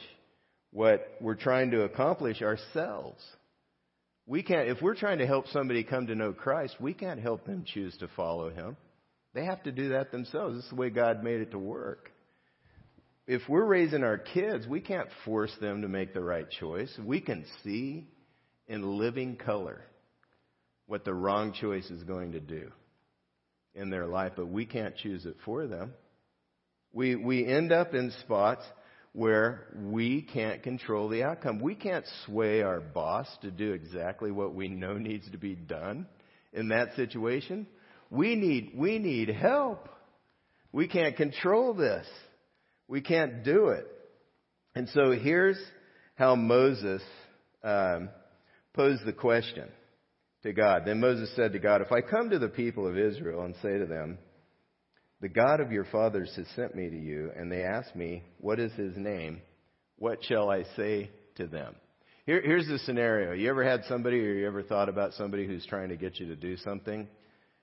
what 0.73 1.07
we're 1.21 1.35
trying 1.35 1.73
to 1.73 1.83
accomplish 1.83 2.43
ourselves. 2.43 3.23
We 4.27 4.43
can't, 4.43 4.69
if 4.69 4.81
we're 4.81 4.95
trying 4.95 5.19
to 5.19 5.27
help 5.27 5.49
somebody 5.49 5.83
come 5.85 6.07
to 6.07 6.15
know 6.15 6.33
Christ, 6.33 6.77
we 6.81 6.95
can't 6.95 7.21
help 7.21 7.45
them 7.45 7.65
choose 7.67 7.97
to 7.99 8.09
follow 8.17 8.51
Him. 8.51 8.77
They 9.35 9.45
have 9.45 9.63
to 9.65 9.73
do 9.73 9.91
that 9.91 10.13
themselves. 10.13 10.57
This 10.57 10.65
is 10.65 10.71
the 10.71 10.77
way 10.77 10.91
God 10.91 11.25
made 11.25 11.41
it 11.41 11.51
to 11.51 11.59
work 11.59 12.11
if 13.31 13.43
we're 13.49 13.65
raising 13.65 14.03
our 14.03 14.19
kids, 14.19 14.67
we 14.67 14.81
can't 14.81 15.09
force 15.25 15.55
them 15.61 15.83
to 15.83 15.89
make 15.89 16.13
the 16.13 16.21
right 16.21 16.51
choice. 16.51 16.93
We 17.01 17.21
can 17.21 17.45
see 17.63 18.09
in 18.67 18.99
living 18.99 19.37
color 19.37 19.83
what 20.89 21.05
the 21.05 21.15
wrong 21.15 21.53
choice 21.53 21.89
is 21.91 22.03
going 22.03 22.33
to 22.33 22.41
do 22.41 22.73
in 23.73 23.89
their 23.89 24.09
life, 24.09 24.33
but 24.35 24.49
we 24.49 24.67
can't 24.67 24.97
choose 24.97 25.27
it 25.27 25.37
for 25.45 25.69
them. 25.69 25.93
We, 26.93 27.17
we 27.17 27.47
end 27.47 27.73
up 27.73 27.95
in 27.95 28.13
spots 28.23 28.65
where 29.13 29.67
we 29.75 30.23
can't 30.23 30.63
control 30.63 31.09
the 31.09 31.25
outcome. 31.25 31.61
We 31.61 31.75
can't 31.75 32.05
sway 32.27 32.63
our 32.63 32.81
boss 32.81 33.27
to 33.43 33.51
do 33.51 33.73
exactly 33.73 34.31
what 34.31 34.55
we 34.55 34.69
know 34.69 34.95
needs 34.95 35.29
to 35.31 35.39
be 35.39 35.55
done 35.55 36.07
in 36.53 36.69
that 36.69 36.95
situation. 36.95 37.67
We 38.11 38.35
need, 38.35 38.73
we 38.75 38.99
need 38.99 39.29
help. 39.29 39.89
We 40.73 40.89
can't 40.89 41.17
control 41.17 41.75
this. 41.75 42.07
We 42.89 43.01
can't 43.01 43.45
do 43.45 43.69
it. 43.69 43.87
And 44.75 44.89
so 44.91 45.13
here's 45.13 45.59
how 46.15 46.37
Moses 46.37 47.03
um, 47.65 48.09
posed 48.75 49.05
the 49.05 49.13
question 49.13 49.69
to 50.43 50.53
God. 50.53 50.83
Then 50.87 51.01
Moses 51.01 51.31
said 51.35 51.53
to 51.53 51.59
God, 51.59 51.83
If 51.83 51.93
I 51.93 52.01
come 52.01 52.31
to 52.31 52.39
the 52.39 52.49
people 52.49 52.87
of 52.87 52.97
Israel 52.97 53.43
and 53.43 53.55
say 53.63 53.79
to 53.79 53.87
them, 53.87 54.19
The 55.21 55.29
God 55.29 55.61
of 55.61 55.71
your 55.71 55.85
fathers 55.85 56.33
has 56.37 56.47
sent 56.57 56.75
me 56.75 56.89
to 56.89 56.99
you, 56.99 57.31
and 57.37 57.53
they 57.53 57.63
ask 57.63 57.95
me, 57.95 58.23
What 58.39 58.59
is 58.59 58.73
his 58.73 58.97
name? 58.97 59.43
What 59.97 60.25
shall 60.25 60.51
I 60.51 60.65
say 60.77 61.11
to 61.37 61.47
them? 61.47 61.75
Here, 62.25 62.41
here's 62.41 62.67
the 62.67 62.79
scenario. 62.79 63.33
You 63.33 63.51
ever 63.51 63.65
had 63.65 63.85
somebody 63.87 64.19
or 64.19 64.33
you 64.33 64.47
ever 64.47 64.63
thought 64.63 64.89
about 64.89 65.13
somebody 65.15 65.47
who's 65.47 65.67
trying 65.67 65.91
to 65.91 65.97
get 65.97 66.19
you 66.19 66.29
to 66.29 66.37
do 66.37 66.57
something? 66.59 67.07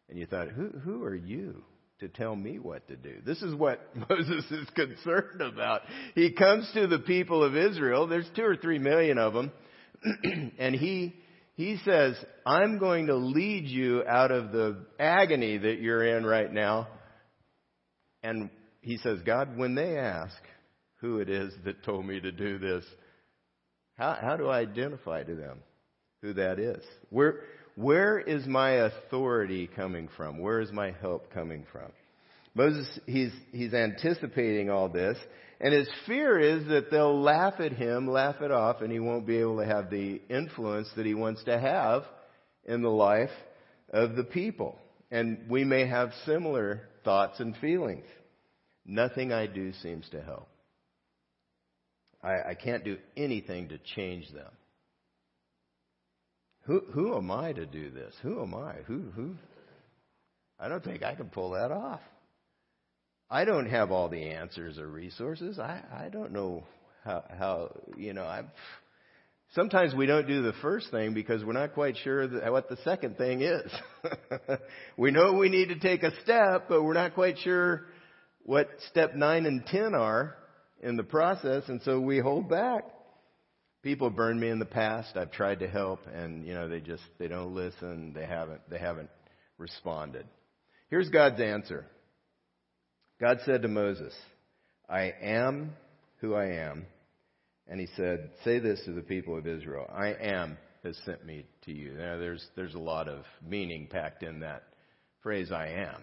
And 0.09 0.19
you 0.19 0.25
thought, 0.27 0.49
Who, 0.49 0.69
who 0.69 1.03
are 1.03 1.15
you? 1.15 1.63
to 1.99 2.07
tell 2.07 2.35
me 2.35 2.59
what 2.59 2.87
to 2.87 2.95
do. 2.95 3.15
This 3.25 3.41
is 3.41 3.55
what 3.55 3.81
Moses 4.09 4.45
is 4.51 4.69
concerned 4.75 5.41
about. 5.41 5.81
He 6.13 6.31
comes 6.31 6.69
to 6.75 6.85
the 6.85 6.99
people 6.99 7.43
of 7.43 7.55
Israel. 7.55 8.07
There's 8.07 8.29
two 8.35 8.43
or 8.43 8.55
three 8.55 8.77
million 8.77 9.17
of 9.17 9.33
them. 9.33 9.51
and 10.59 10.75
he, 10.75 11.15
he 11.55 11.77
says, 11.83 12.15
I'm 12.45 12.77
going 12.77 13.07
to 13.07 13.15
lead 13.15 13.65
you 13.65 14.03
out 14.07 14.31
of 14.31 14.51
the 14.51 14.85
agony 14.99 15.57
that 15.57 15.79
you're 15.79 16.05
in 16.17 16.23
right 16.23 16.51
now. 16.51 16.87
And 18.23 18.49
he 18.81 18.97
says, 18.97 19.19
God, 19.25 19.57
when 19.57 19.75
they 19.75 19.97
ask 19.97 20.35
who 21.01 21.19
it 21.19 21.29
is 21.29 21.53
that 21.65 21.83
told 21.83 22.05
me 22.05 22.19
to 22.19 22.31
do 22.31 22.57
this, 22.57 22.83
how, 23.97 24.17
how 24.19 24.37
do 24.37 24.47
I 24.47 24.59
identify 24.59 25.23
to 25.23 25.35
them 25.35 25.59
who 26.21 26.33
that 26.33 26.59
is? 26.59 26.83
Where, 27.09 27.41
where 27.75 28.19
is 28.19 28.45
my 28.45 28.71
authority 28.71 29.67
coming 29.67 30.09
from? 30.15 30.39
Where 30.39 30.61
is 30.61 30.71
my 30.71 30.91
help 31.01 31.31
coming 31.33 31.65
from? 31.71 31.91
Moses, 32.53 32.87
he's, 33.05 33.31
he's 33.51 33.73
anticipating 33.73 34.71
all 34.71 34.89
this, 34.89 35.17
and 35.61 35.73
his 35.73 35.89
fear 36.07 36.39
is 36.39 36.67
that 36.69 36.89
they'll 36.89 37.21
laugh 37.21 37.59
at 37.59 37.73
him, 37.73 38.07
laugh 38.07 38.41
it 38.41 38.51
off, 38.51 38.81
and 38.81 38.91
he 38.91 38.99
won't 38.99 39.27
be 39.27 39.37
able 39.37 39.59
to 39.59 39.65
have 39.65 39.91
the 39.91 40.21
influence 40.29 40.89
that 40.95 41.05
he 41.05 41.13
wants 41.13 41.43
to 41.43 41.59
have 41.59 42.03
in 42.65 42.81
the 42.81 42.89
life 42.89 43.29
of 43.91 44.15
the 44.15 44.23
people. 44.23 44.79
And 45.09 45.49
we 45.49 45.63
may 45.63 45.87
have 45.87 46.11
similar 46.25 46.81
thoughts 47.03 47.39
and 47.39 47.55
feelings. 47.57 48.05
Nothing 48.85 49.31
I 49.31 49.47
do 49.47 49.73
seems 49.81 50.07
to 50.09 50.21
help. 50.21 50.49
I, 52.23 52.49
I 52.49 52.53
can't 52.55 52.83
do 52.83 52.97
anything 53.15 53.69
to 53.69 53.77
change 53.95 54.31
them. 54.31 54.51
Who, 56.63 56.81
who 56.91 57.15
am 57.15 57.31
I 57.31 57.53
to 57.53 57.65
do 57.65 57.89
this? 57.89 58.13
Who 58.21 58.41
am 58.41 58.53
I? 58.53 58.73
Who, 58.87 59.11
who? 59.15 59.35
I 60.59 60.67
don't 60.67 60.83
think 60.83 61.03
I 61.03 61.15
can 61.15 61.29
pull 61.29 61.51
that 61.51 61.71
off. 61.71 62.01
I 63.29 63.45
don't 63.45 63.69
have 63.69 63.91
all 63.91 64.09
the 64.09 64.31
answers 64.31 64.77
or 64.77 64.87
resources. 64.87 65.59
I, 65.59 65.81
I 65.93 66.09
don't 66.09 66.31
know 66.31 66.63
how, 67.03 67.23
how, 67.37 67.75
you 67.97 68.13
know, 68.13 68.23
i 68.23 68.43
sometimes 69.53 69.93
we 69.93 70.05
don't 70.05 70.27
do 70.27 70.41
the 70.41 70.53
first 70.61 70.91
thing 70.91 71.13
because 71.13 71.43
we're 71.43 71.53
not 71.53 71.73
quite 71.73 71.97
sure 72.03 72.27
that, 72.27 72.51
what 72.51 72.69
the 72.69 72.77
second 72.83 73.17
thing 73.17 73.41
is. 73.41 73.71
we 74.97 75.11
know 75.11 75.33
we 75.33 75.49
need 75.49 75.69
to 75.69 75.79
take 75.79 76.03
a 76.03 76.11
step, 76.23 76.65
but 76.69 76.83
we're 76.83 76.93
not 76.93 77.13
quite 77.13 77.37
sure 77.39 77.85
what 78.43 78.69
step 78.89 79.15
nine 79.15 79.45
and 79.45 79.65
ten 79.65 79.93
are 79.93 80.35
in 80.81 80.95
the 80.95 81.03
process, 81.03 81.63
and 81.67 81.81
so 81.83 81.99
we 81.99 82.19
hold 82.19 82.49
back 82.49 82.83
people 83.87 84.09
burned 84.09 84.37
me 84.37 84.49
in 84.49 84.59
the 84.59 84.65
past. 84.65 85.15
I've 85.15 85.31
tried 85.31 85.59
to 85.59 85.67
help, 85.69 86.01
and 86.13 86.45
you 86.45 86.53
know 86.53 86.67
they 86.67 86.81
just 86.81 87.03
they 87.19 87.29
don't 87.29 87.55
listen. 87.55 88.11
They 88.13 88.25
haven't 88.25 88.59
they 88.69 88.77
haven't 88.77 89.09
responded. 89.57 90.27
Here's 90.89 91.09
God's 91.09 91.39
answer. 91.39 91.85
God 93.21 93.39
said 93.45 93.61
to 93.61 93.69
Moses, 93.69 94.13
"I 94.89 95.13
am 95.21 95.73
who 96.19 96.35
I 96.35 96.47
am," 96.47 96.85
and 97.69 97.79
He 97.79 97.87
said, 97.95 98.31
"Say 98.43 98.59
this 98.59 98.83
to 98.85 98.91
the 98.91 99.01
people 99.01 99.37
of 99.37 99.47
Israel: 99.47 99.85
I 99.93 100.09
am 100.09 100.57
has 100.83 100.97
sent 101.05 101.25
me 101.25 101.45
to 101.65 101.71
you." 101.71 101.93
Now, 101.93 102.17
there's 102.17 102.45
there's 102.55 102.75
a 102.75 102.79
lot 102.79 103.07
of 103.07 103.23
meaning 103.45 103.87
packed 103.87 104.23
in 104.23 104.41
that 104.41 104.63
phrase, 105.21 105.51
"I 105.51 105.67
am." 105.67 106.01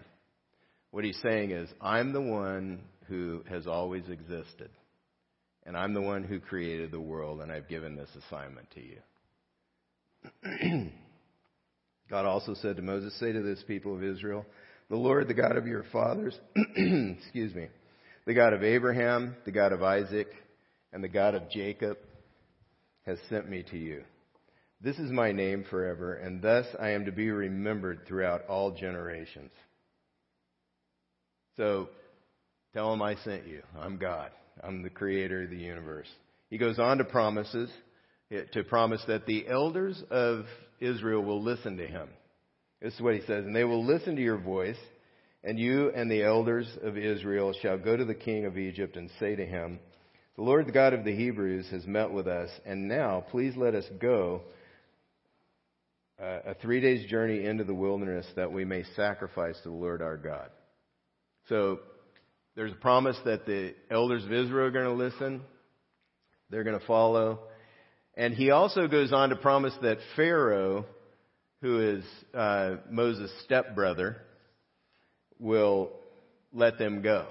What 0.91 1.03
He's 1.03 1.19
saying 1.21 1.51
is, 1.51 1.69
I'm 1.81 2.13
the 2.13 2.21
one 2.21 2.81
who 3.07 3.43
has 3.49 3.67
always 3.67 4.07
existed. 4.09 4.69
And 5.65 5.75
I'm 5.75 5.93
the 5.93 6.01
one 6.01 6.23
who 6.23 6.39
created 6.39 6.91
the 6.91 7.01
world, 7.01 7.41
and 7.41 7.51
I've 7.51 7.67
given 7.67 7.95
this 7.95 8.09
assignment 8.25 8.67
to 8.71 8.81
you. 8.81 8.99
God 12.09 12.25
also 12.25 12.53
said 12.53 12.75
to 12.75 12.83
Moses, 12.83 13.17
Say 13.19 13.31
to 13.31 13.41
this 13.41 13.63
people 13.67 13.95
of 13.95 14.03
Israel, 14.03 14.45
The 14.89 14.95
Lord, 14.95 15.27
the 15.27 15.33
God 15.33 15.57
of 15.57 15.65
your 15.65 15.83
fathers, 15.91 16.37
excuse 16.55 17.53
me, 17.55 17.67
the 18.25 18.35
God 18.35 18.53
of 18.53 18.63
Abraham, 18.63 19.35
the 19.45 19.51
God 19.51 19.71
of 19.71 19.81
Isaac, 19.81 20.27
and 20.95 21.03
the 21.03 21.09
God 21.09 21.35
of 21.35 21.49
Jacob 21.49 21.97
has 23.05 23.19
sent 23.29 23.49
me 23.49 23.63
to 23.69 23.77
you. 23.77 24.01
This 24.79 24.97
is 24.97 25.11
my 25.11 25.33
name 25.33 25.65
forever, 25.69 26.13
and 26.13 26.41
thus 26.41 26.65
I 26.79 26.91
am 26.91 27.03
to 27.03 27.11
be 27.11 27.29
remembered 27.31 28.07
throughout 28.07 28.47
all 28.47 28.71
generations. 28.71 29.51
So 31.57 31.89
tell 32.73 32.93
him 32.93 33.01
I 33.01 33.15
sent 33.15 33.45
you. 33.45 33.61
I'm 33.77 33.97
God. 33.97 34.31
I'm 34.63 34.83
the 34.83 34.89
creator 34.89 35.43
of 35.43 35.49
the 35.49 35.57
universe. 35.57 36.07
He 36.49 36.57
goes 36.57 36.79
on 36.79 36.99
to 36.99 37.03
promises 37.03 37.69
eh, 38.31 38.43
to 38.53 38.63
promise 38.63 39.01
that 39.09 39.25
the 39.25 39.49
elders 39.49 40.01
of 40.09 40.45
Israel 40.79 41.23
will 41.23 41.43
listen 41.43 41.75
to 41.75 41.87
him. 41.87 42.07
This 42.81 42.93
is 42.93 43.01
what 43.01 43.15
he 43.15 43.21
says, 43.21 43.43
and 43.43 43.53
they 43.55 43.65
will 43.65 43.85
listen 43.85 44.15
to 44.15 44.21
your 44.21 44.37
voice, 44.37 44.79
and 45.43 45.59
you 45.59 45.91
and 45.93 46.09
the 46.09 46.23
elders 46.23 46.69
of 46.81 46.97
Israel 46.97 47.53
shall 47.61 47.77
go 47.77 47.97
to 47.97 48.05
the 48.05 48.15
king 48.15 48.45
of 48.45 48.57
Egypt 48.57 48.95
and 48.95 49.09
say 49.19 49.35
to 49.35 49.45
him, 49.45 49.79
The 50.35 50.43
Lord 50.43 50.73
God 50.73 50.93
of 50.93 51.05
the 51.05 51.15
Hebrews 51.15 51.67
has 51.71 51.87
met 51.87 52.11
with 52.11 52.27
us, 52.27 52.49
and 52.65 52.89
now 52.89 53.23
please 53.31 53.55
let 53.55 53.73
us 53.73 53.85
go 54.01 54.41
uh, 56.21 56.39
a 56.47 56.53
three 56.55 56.81
days 56.81 57.09
journey 57.09 57.45
into 57.45 57.63
the 57.63 57.73
wilderness 57.73 58.25
that 58.35 58.51
we 58.51 58.65
may 58.65 58.83
sacrifice 58.97 59.55
to 59.63 59.69
the 59.69 59.75
Lord 59.75 60.01
our 60.01 60.17
God. 60.17 60.49
So 61.47 61.79
there's 62.55 62.73
a 62.73 62.75
promise 62.75 63.17
that 63.23 63.45
the 63.45 63.75
elders 63.89 64.25
of 64.25 64.33
Israel 64.33 64.67
are 64.67 64.71
going 64.71 64.85
to 64.85 64.91
listen. 64.91 65.41
They're 66.49 66.65
going 66.65 66.79
to 66.79 66.85
follow. 66.85 67.39
And 68.15 68.33
he 68.33 68.51
also 68.51 68.87
goes 68.87 69.13
on 69.13 69.29
to 69.29 69.37
promise 69.37 69.73
that 69.83 69.99
Pharaoh, 70.17 70.85
who 71.61 71.79
is 71.79 72.03
uh, 72.33 72.75
Moses' 72.89 73.31
stepbrother, 73.45 74.17
will 75.39 75.91
let 76.51 76.77
them 76.77 77.01
go. 77.01 77.25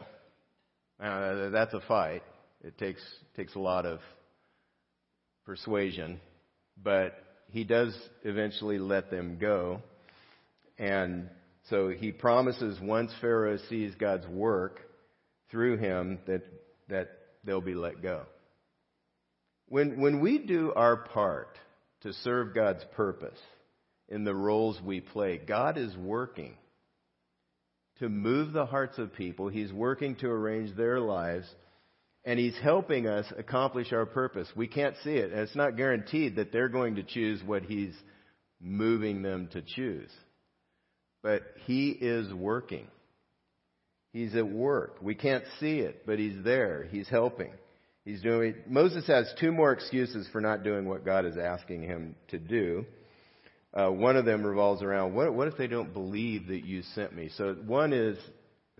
Uh, 0.98 1.50
that's 1.50 1.74
a 1.74 1.80
fight. 1.86 2.22
It 2.64 2.78
takes 2.78 3.02
takes 3.36 3.54
a 3.54 3.60
lot 3.60 3.86
of 3.86 4.00
persuasion, 5.44 6.20
but 6.82 7.14
he 7.48 7.64
does 7.64 7.96
eventually 8.24 8.78
let 8.78 9.10
them 9.10 9.38
go. 9.38 9.82
And 10.78 11.28
so 11.68 11.90
he 11.90 12.10
promises 12.10 12.78
once 12.80 13.12
Pharaoh 13.20 13.58
sees 13.68 13.94
God's 13.94 14.26
work 14.26 14.80
through 15.50 15.76
him 15.76 16.18
that 16.26 16.42
that 16.88 17.10
they'll 17.44 17.60
be 17.60 17.74
let 17.74 18.02
go. 18.02 18.22
When, 19.68 20.00
when 20.00 20.20
we 20.20 20.38
do 20.38 20.72
our 20.74 20.96
part 20.96 21.56
to 22.02 22.12
serve 22.12 22.54
God's 22.54 22.84
purpose 22.94 23.38
in 24.08 24.24
the 24.24 24.34
roles 24.34 24.80
we 24.82 25.00
play, 25.00 25.38
God 25.38 25.78
is 25.78 25.96
working 25.96 26.54
to 27.98 28.08
move 28.08 28.52
the 28.52 28.66
hearts 28.66 28.98
of 28.98 29.14
people. 29.14 29.48
He's 29.48 29.72
working 29.72 30.16
to 30.16 30.28
arrange 30.28 30.76
their 30.76 31.00
lives, 31.00 31.46
and 32.24 32.38
He's 32.38 32.56
helping 32.62 33.06
us 33.06 33.26
accomplish 33.36 33.92
our 33.92 34.06
purpose. 34.06 34.48
We 34.56 34.66
can't 34.66 34.96
see 35.04 35.14
it, 35.14 35.32
and 35.32 35.40
it's 35.40 35.56
not 35.56 35.76
guaranteed 35.76 36.36
that 36.36 36.52
they're 36.52 36.68
going 36.68 36.96
to 36.96 37.02
choose 37.02 37.42
what 37.44 37.62
He's 37.62 37.94
moving 38.60 39.22
them 39.22 39.48
to 39.52 39.62
choose. 39.62 40.10
But 41.22 41.42
He 41.66 41.90
is 41.90 42.32
working. 42.32 42.86
He's 44.12 44.34
at 44.36 44.48
work. 44.48 44.96
We 45.02 45.14
can't 45.14 45.44
see 45.60 45.80
it, 45.80 46.06
but 46.06 46.18
He's 46.18 46.42
there. 46.44 46.86
He's 46.90 47.08
helping. 47.08 47.52
He's 48.04 48.20
doing, 48.20 48.50
It. 48.50 48.70
Moses 48.70 49.06
has 49.06 49.32
two 49.40 49.50
more 49.50 49.72
excuses 49.72 50.28
for 50.30 50.40
not 50.40 50.62
doing 50.62 50.86
what 50.88 51.04
God 51.04 51.24
is 51.24 51.38
asking 51.38 51.84
him 51.84 52.14
to 52.28 52.38
do. 52.38 52.84
Uh, 53.72 53.88
one 53.88 54.16
of 54.16 54.24
them 54.24 54.44
revolves 54.44 54.82
around 54.82 55.14
what, 55.14 55.34
what 55.34 55.48
if 55.48 55.56
they 55.56 55.66
don't 55.66 55.92
believe 55.92 56.46
that 56.48 56.64
you 56.64 56.82
sent 56.94 57.14
me? 57.16 57.30
So 57.36 57.54
one 57.66 57.92
is, 57.92 58.18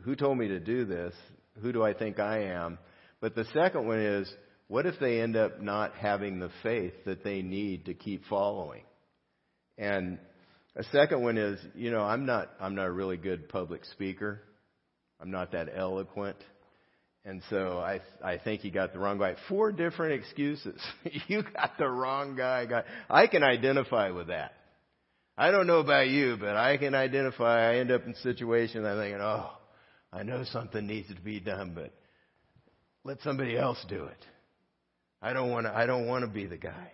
who 0.02 0.14
told 0.14 0.38
me 0.38 0.48
to 0.48 0.60
do 0.60 0.84
this? 0.84 1.14
Who 1.62 1.72
do 1.72 1.82
I 1.82 1.94
think 1.94 2.20
I 2.20 2.44
am? 2.44 2.78
But 3.24 3.34
the 3.34 3.46
second 3.54 3.86
one 3.86 4.00
is, 4.00 4.30
what 4.68 4.84
if 4.84 4.96
they 5.00 5.22
end 5.22 5.34
up 5.34 5.58
not 5.58 5.94
having 5.94 6.40
the 6.40 6.50
faith 6.62 6.92
that 7.06 7.24
they 7.24 7.40
need 7.40 7.86
to 7.86 7.94
keep 7.94 8.22
following? 8.26 8.82
And 9.78 10.18
a 10.76 10.84
second 10.92 11.22
one 11.22 11.38
is, 11.38 11.58
you 11.74 11.90
know, 11.90 12.02
I'm 12.02 12.26
not, 12.26 12.50
I'm 12.60 12.74
not 12.74 12.84
a 12.84 12.92
really 12.92 13.16
good 13.16 13.48
public 13.48 13.86
speaker. 13.86 14.42
I'm 15.18 15.30
not 15.30 15.52
that 15.52 15.70
eloquent. 15.74 16.36
And 17.24 17.40
so 17.48 17.78
I, 17.78 18.02
I 18.22 18.36
think 18.36 18.62
you 18.62 18.70
got 18.70 18.92
the 18.92 18.98
wrong 18.98 19.16
guy. 19.16 19.36
Four 19.48 19.72
different 19.72 20.20
excuses. 20.20 20.78
you 21.26 21.44
got 21.44 21.78
the 21.78 21.88
wrong 21.88 22.36
guy. 22.36 22.66
I 23.08 23.26
can 23.26 23.42
identify 23.42 24.10
with 24.10 24.26
that. 24.26 24.52
I 25.34 25.50
don't 25.50 25.66
know 25.66 25.78
about 25.78 26.08
you, 26.08 26.36
but 26.38 26.56
I 26.58 26.76
can 26.76 26.94
identify. 26.94 27.70
I 27.70 27.76
end 27.76 27.90
up 27.90 28.04
in 28.04 28.16
situations 28.16 28.84
I'm 28.84 28.98
thinking, 28.98 29.22
oh, 29.22 29.50
I 30.12 30.24
know 30.24 30.44
something 30.52 30.86
needs 30.86 31.08
to 31.08 31.22
be 31.22 31.40
done, 31.40 31.72
but 31.74 31.90
let 33.04 33.20
somebody 33.22 33.56
else 33.56 33.78
do 33.88 34.04
it. 34.04 34.26
I 35.22 35.32
don't 35.32 35.50
want 35.50 35.66
to, 35.66 35.74
I 35.74 35.86
don't 35.86 36.06
want 36.06 36.24
to 36.24 36.30
be 36.30 36.46
the 36.46 36.56
guy. 36.56 36.92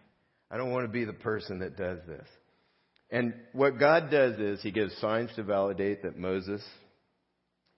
I 0.51 0.57
don't 0.57 0.71
want 0.71 0.85
to 0.85 0.93
be 0.93 1.05
the 1.05 1.13
person 1.13 1.61
that 1.61 1.77
does 1.77 1.99
this. 2.07 2.27
And 3.11 3.35
what 3.53 3.79
God 3.79 4.11
does 4.11 4.39
is 4.39 4.63
He 4.63 4.71
gives 4.71 4.97
signs 4.99 5.31
to 5.37 5.43
validate 5.43 6.03
that 6.03 6.19
Moses 6.19 6.63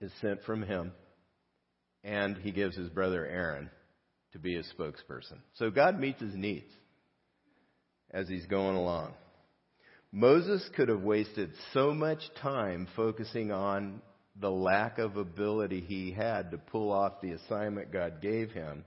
is 0.00 0.10
sent 0.20 0.42
from 0.44 0.62
Him 0.62 0.92
and 2.04 2.36
he 2.36 2.50
gives 2.50 2.76
his 2.76 2.88
brother 2.88 3.24
Aaron 3.26 3.70
to 4.32 4.38
be 4.38 4.54
his 4.54 4.66
spokesperson. 4.76 5.38
So 5.54 5.70
God 5.70 5.98
meets 5.98 6.20
his 6.20 6.34
needs 6.34 6.70
as 8.10 8.28
he's 8.28 8.46
going 8.46 8.76
along. 8.76 9.14
Moses 10.10 10.68
could 10.76 10.88
have 10.88 11.02
wasted 11.02 11.52
so 11.72 11.92
much 11.94 12.20
time 12.40 12.88
focusing 12.96 13.50
on 13.50 14.02
the 14.40 14.50
lack 14.50 14.98
of 14.98 15.16
ability 15.16 15.80
he 15.80 16.12
had 16.12 16.50
to 16.50 16.58
pull 16.58 16.90
off 16.90 17.20
the 17.20 17.32
assignment 17.32 17.92
God 17.92 18.20
gave 18.20 18.50
him, 18.50 18.84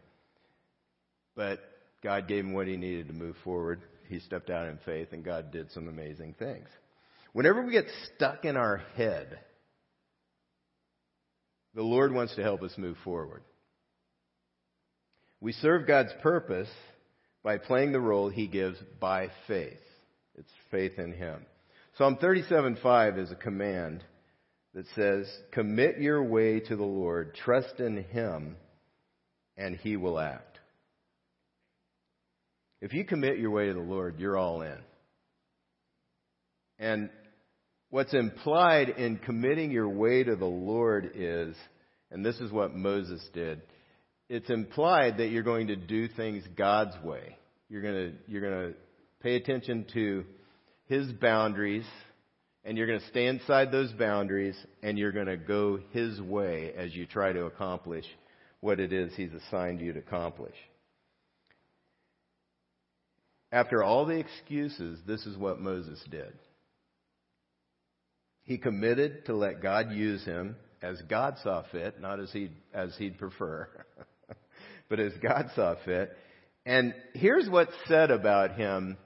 but 1.35 1.59
God 2.03 2.27
gave 2.27 2.43
him 2.45 2.53
what 2.53 2.67
he 2.67 2.77
needed 2.77 3.07
to 3.07 3.13
move 3.13 3.35
forward. 3.43 3.81
He 4.07 4.19
stepped 4.19 4.49
out 4.49 4.67
in 4.67 4.77
faith, 4.85 5.09
and 5.11 5.23
God 5.23 5.51
did 5.51 5.71
some 5.71 5.87
amazing 5.87 6.35
things. 6.37 6.67
Whenever 7.33 7.63
we 7.63 7.71
get 7.71 7.85
stuck 8.15 8.45
in 8.45 8.55
our 8.55 8.77
head, 8.95 9.39
the 11.73 11.83
Lord 11.83 12.13
wants 12.13 12.35
to 12.35 12.43
help 12.43 12.63
us 12.63 12.73
move 12.77 12.97
forward. 13.03 13.43
We 15.41 15.51
serve 15.51 15.85
God's 15.85 16.13
purpose 16.23 16.69
by 17.43 17.57
playing 17.57 17.91
the 17.91 17.99
role 17.99 18.29
He 18.29 18.47
gives 18.47 18.77
by 18.99 19.29
faith. 19.47 19.79
It's 20.35 20.51
faith 20.71 20.97
in 20.97 21.13
Him. 21.13 21.45
Psalm 21.97 22.17
37:5 22.17 23.19
is 23.19 23.31
a 23.31 23.35
command 23.35 24.03
that 24.75 24.85
says, 24.95 25.27
"Commit 25.51 25.97
your 25.99 26.23
way 26.23 26.59
to 26.59 26.75
the 26.75 26.83
Lord, 26.83 27.33
trust 27.33 27.79
in 27.79 28.03
Him, 28.03 28.55
and 29.57 29.75
He 29.75 29.97
will 29.97 30.19
act." 30.19 30.59
If 32.81 32.93
you 32.93 33.03
commit 33.03 33.39
your 33.39 33.51
way 33.51 33.67
to 33.67 33.73
the 33.73 33.79
Lord, 33.79 34.19
you're 34.19 34.37
all 34.37 34.61
in. 34.61 34.77
And 36.77 37.09
What's 37.95 38.13
implied 38.13 38.89
in 38.89 39.15
committing 39.19 39.71
your 39.71 39.87
way 39.87 40.21
to 40.21 40.35
the 40.35 40.43
Lord 40.43 41.11
is, 41.15 41.55
and 42.11 42.25
this 42.25 42.37
is 42.41 42.51
what 42.51 42.75
Moses 42.75 43.25
did, 43.33 43.61
it's 44.27 44.49
implied 44.49 45.19
that 45.19 45.29
you're 45.29 45.43
going 45.43 45.67
to 45.67 45.77
do 45.77 46.09
things 46.09 46.43
God's 46.57 47.01
way. 47.05 47.37
You're 47.69 47.83
going 47.83 47.93
to, 47.93 48.13
you're 48.27 48.41
going 48.41 48.73
to 48.73 48.77
pay 49.21 49.35
attention 49.37 49.85
to 49.93 50.25
His 50.87 51.09
boundaries, 51.13 51.85
and 52.65 52.77
you're 52.77 52.87
going 52.87 52.99
to 52.99 53.07
stay 53.07 53.27
inside 53.27 53.71
those 53.71 53.93
boundaries, 53.93 54.57
and 54.81 54.97
you're 54.97 55.11
going 55.11 55.27
to 55.27 55.37
go 55.37 55.79
His 55.91 56.19
way 56.19 56.73
as 56.75 56.95
you 56.95 57.05
try 57.05 57.31
to 57.31 57.45
accomplish 57.45 58.05
what 58.59 58.79
it 58.79 58.91
is 58.91 59.13
He's 59.15 59.33
assigned 59.33 59.79
you 59.81 59.93
to 59.93 59.99
accomplish. 59.99 60.55
After 63.51 63.83
all 63.83 64.05
the 64.05 64.17
excuses, 64.17 64.99
this 65.07 65.25
is 65.25 65.37
what 65.37 65.61
Moses 65.61 66.03
did. 66.09 66.33
He 68.43 68.57
committed 68.57 69.25
to 69.25 69.35
let 69.35 69.61
God 69.61 69.91
use 69.91 70.23
him 70.25 70.55
as 70.81 71.01
God 71.09 71.35
saw 71.41 71.63
fit, 71.71 71.99
not 72.01 72.19
as 72.19 72.31
he'd, 72.31 72.51
as 72.73 72.95
he'd 72.97 73.17
prefer, 73.17 73.67
but 74.89 74.99
as 74.99 75.13
God 75.21 75.49
saw 75.55 75.75
fit. 75.85 76.15
And 76.65 76.93
here's 77.13 77.49
what's 77.49 77.73
said 77.87 78.11
about 78.11 78.55
him 78.55 78.97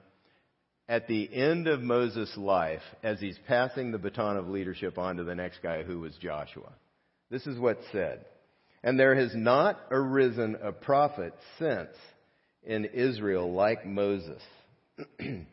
at 0.90 1.06
the 1.06 1.32
end 1.32 1.68
of 1.68 1.80
Moses' 1.80 2.36
life 2.36 2.82
as 3.04 3.20
he's 3.20 3.38
passing 3.46 3.92
the 3.92 3.98
baton 3.98 4.36
of 4.36 4.48
leadership 4.48 4.98
on 4.98 5.16
to 5.16 5.24
the 5.24 5.36
next 5.36 5.62
guy 5.62 5.84
who 5.84 6.00
was 6.00 6.12
Joshua. 6.20 6.72
This 7.30 7.46
is 7.46 7.60
what's 7.60 7.84
said. 7.92 8.24
And 8.82 8.98
there 8.98 9.14
has 9.14 9.30
not 9.32 9.78
arisen 9.92 10.56
a 10.60 10.72
prophet 10.72 11.32
since 11.60 11.90
in 12.64 12.86
Israel 12.86 13.52
like 13.52 13.86
Moses, 13.86 14.42
whom 15.20 15.46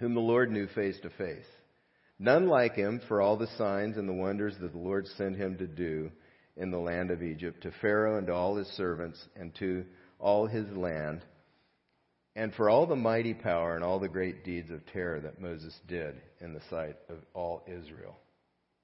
the 0.00 0.20
Lord 0.20 0.50
knew 0.50 0.66
face 0.66 0.98
to 1.02 1.10
face. 1.10 1.46
None 2.18 2.48
like 2.48 2.74
him 2.74 3.00
for 3.06 3.22
all 3.22 3.36
the 3.36 3.46
signs 3.58 3.96
and 3.96 4.08
the 4.08 4.12
wonders 4.12 4.56
that 4.60 4.72
the 4.72 4.78
Lord 4.78 5.06
sent 5.16 5.36
him 5.36 5.56
to 5.58 5.68
do 5.68 6.10
in 6.56 6.72
the 6.72 6.78
land 6.78 7.12
of 7.12 7.22
Egypt, 7.22 7.62
to 7.62 7.70
Pharaoh 7.80 8.18
and 8.18 8.26
to 8.26 8.34
all 8.34 8.56
his 8.56 8.66
servants 8.68 9.24
and 9.36 9.54
to 9.60 9.84
all 10.18 10.48
his 10.48 10.66
land. 10.76 11.22
And 12.36 12.54
for 12.54 12.70
all 12.70 12.86
the 12.86 12.96
mighty 12.96 13.34
power 13.34 13.74
and 13.74 13.84
all 13.84 13.98
the 13.98 14.08
great 14.08 14.44
deeds 14.44 14.70
of 14.70 14.84
terror 14.92 15.20
that 15.20 15.40
Moses 15.40 15.74
did 15.88 16.20
in 16.40 16.52
the 16.52 16.60
sight 16.70 16.96
of 17.08 17.18
all 17.34 17.62
Israel. 17.66 18.16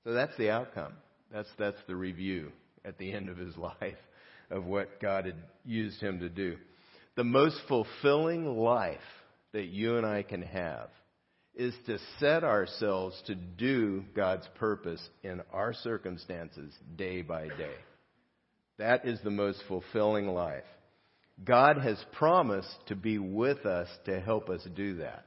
So 0.05 0.13
that's 0.13 0.37
the 0.37 0.51
outcome. 0.51 0.93
That's, 1.33 1.49
that's 1.59 1.79
the 1.87 1.97
review 1.97 2.53
at 2.85 2.99
the 2.99 3.13
end 3.13 3.29
of 3.29 3.37
his 3.37 3.57
life 3.59 3.99
of 4.51 4.65
what 4.65 5.01
God 5.01 5.27
had 5.27 5.37
used 5.65 6.01
him 6.01 6.21
to 6.21 6.29
do. 6.29 6.57
The 7.17 7.25
most 7.25 7.57
fulfilling 7.69 8.59
life 8.59 8.99
that 9.53 9.67
you 9.67 9.97
and 9.97 10.05
I 10.05 10.23
can 10.23 10.43
have 10.43 10.89
is 11.55 11.75
to 11.87 11.99
set 12.19 12.43
ourselves 12.43 13.21
to 13.27 13.35
do 13.35 14.05
God's 14.17 14.49
purpose 14.57 15.01
in 15.23 15.41
our 15.53 15.73
circumstances 15.73 16.75
day 16.97 17.23
by 17.23 17.47
day. 17.49 17.77
That 18.79 19.07
is 19.07 19.21
the 19.23 19.31
most 19.31 19.63
fulfilling 19.69 20.27
life. 20.27 20.65
God 21.43 21.79
has 21.79 21.99
promised 22.13 22.75
to 22.87 22.95
be 22.95 23.19
with 23.19 23.67
us 23.67 23.89
to 24.07 24.21
help 24.21 24.49
us 24.49 24.61
do 24.77 24.99
that. 24.99 25.25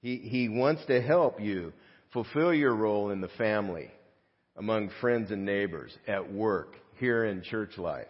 He, 0.00 0.16
he 0.16 0.48
wants 0.48 0.84
to 0.86 1.02
help 1.02 1.40
you 1.40 1.72
fulfill 2.12 2.54
your 2.54 2.74
role 2.74 3.10
in 3.10 3.20
the 3.20 3.28
family, 3.28 3.90
among 4.56 4.90
friends 5.00 5.30
and 5.30 5.44
neighbors, 5.44 5.96
at 6.06 6.32
work, 6.32 6.76
here 6.98 7.24
in 7.24 7.42
church 7.42 7.76
life. 7.76 8.06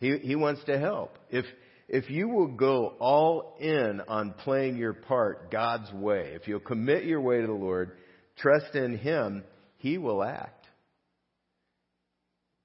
He, 0.00 0.18
he 0.18 0.36
wants 0.36 0.62
to 0.64 0.78
help. 0.78 1.18
If, 1.30 1.44
if 1.88 2.10
you 2.10 2.28
will 2.28 2.48
go 2.48 2.94
all 3.00 3.56
in 3.58 4.02
on 4.08 4.34
playing 4.44 4.76
your 4.76 4.92
part 4.92 5.50
God's 5.50 5.92
way, 5.92 6.32
if 6.34 6.46
you'll 6.46 6.60
commit 6.60 7.04
your 7.04 7.20
way 7.20 7.40
to 7.40 7.46
the 7.46 7.52
Lord, 7.52 7.92
trust 8.36 8.74
in 8.74 8.98
Him, 8.98 9.44
He 9.78 9.98
will 9.98 10.22
act 10.22 10.57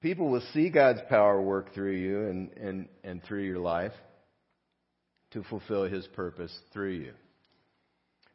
people 0.04 0.28
will 0.28 0.42
see 0.52 0.68
God's 0.68 1.00
power 1.08 1.40
work 1.40 1.72
through 1.72 1.96
you 1.96 2.26
and, 2.28 2.50
and, 2.58 2.88
and 3.02 3.24
through 3.24 3.44
your 3.44 3.58
life 3.58 3.94
to 5.30 5.42
fulfill 5.44 5.84
his 5.84 6.06
purpose 6.08 6.54
through 6.74 6.92
you. 6.92 7.12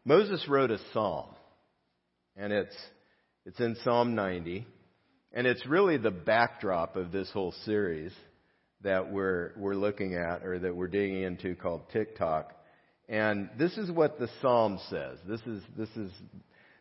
Moses 0.04 0.44
wrote 0.50 0.72
a 0.72 0.80
psalm, 0.94 1.28
and 2.36 2.52
it's, 2.52 2.76
it's 3.46 3.60
in 3.60 3.76
Psalm 3.84 4.16
90, 4.16 4.66
and 5.32 5.46
it's 5.46 5.64
really 5.68 5.98
the 5.98 6.10
backdrop 6.10 6.96
of 6.96 7.12
this 7.12 7.30
whole 7.32 7.54
series 7.66 8.14
that 8.82 9.12
we're, 9.12 9.52
we're 9.56 9.76
looking 9.76 10.16
at 10.16 10.44
or 10.44 10.58
that 10.58 10.76
we're 10.76 10.88
digging 10.88 11.22
into 11.22 11.54
called 11.54 11.84
TikTok. 11.94 12.52
And 13.08 13.48
this 13.60 13.78
is 13.78 13.92
what 13.92 14.18
the 14.18 14.30
psalm 14.42 14.80
says. 14.90 15.20
This 15.28 15.42
is, 15.42 15.62
this 15.78 15.90
is, 15.96 16.12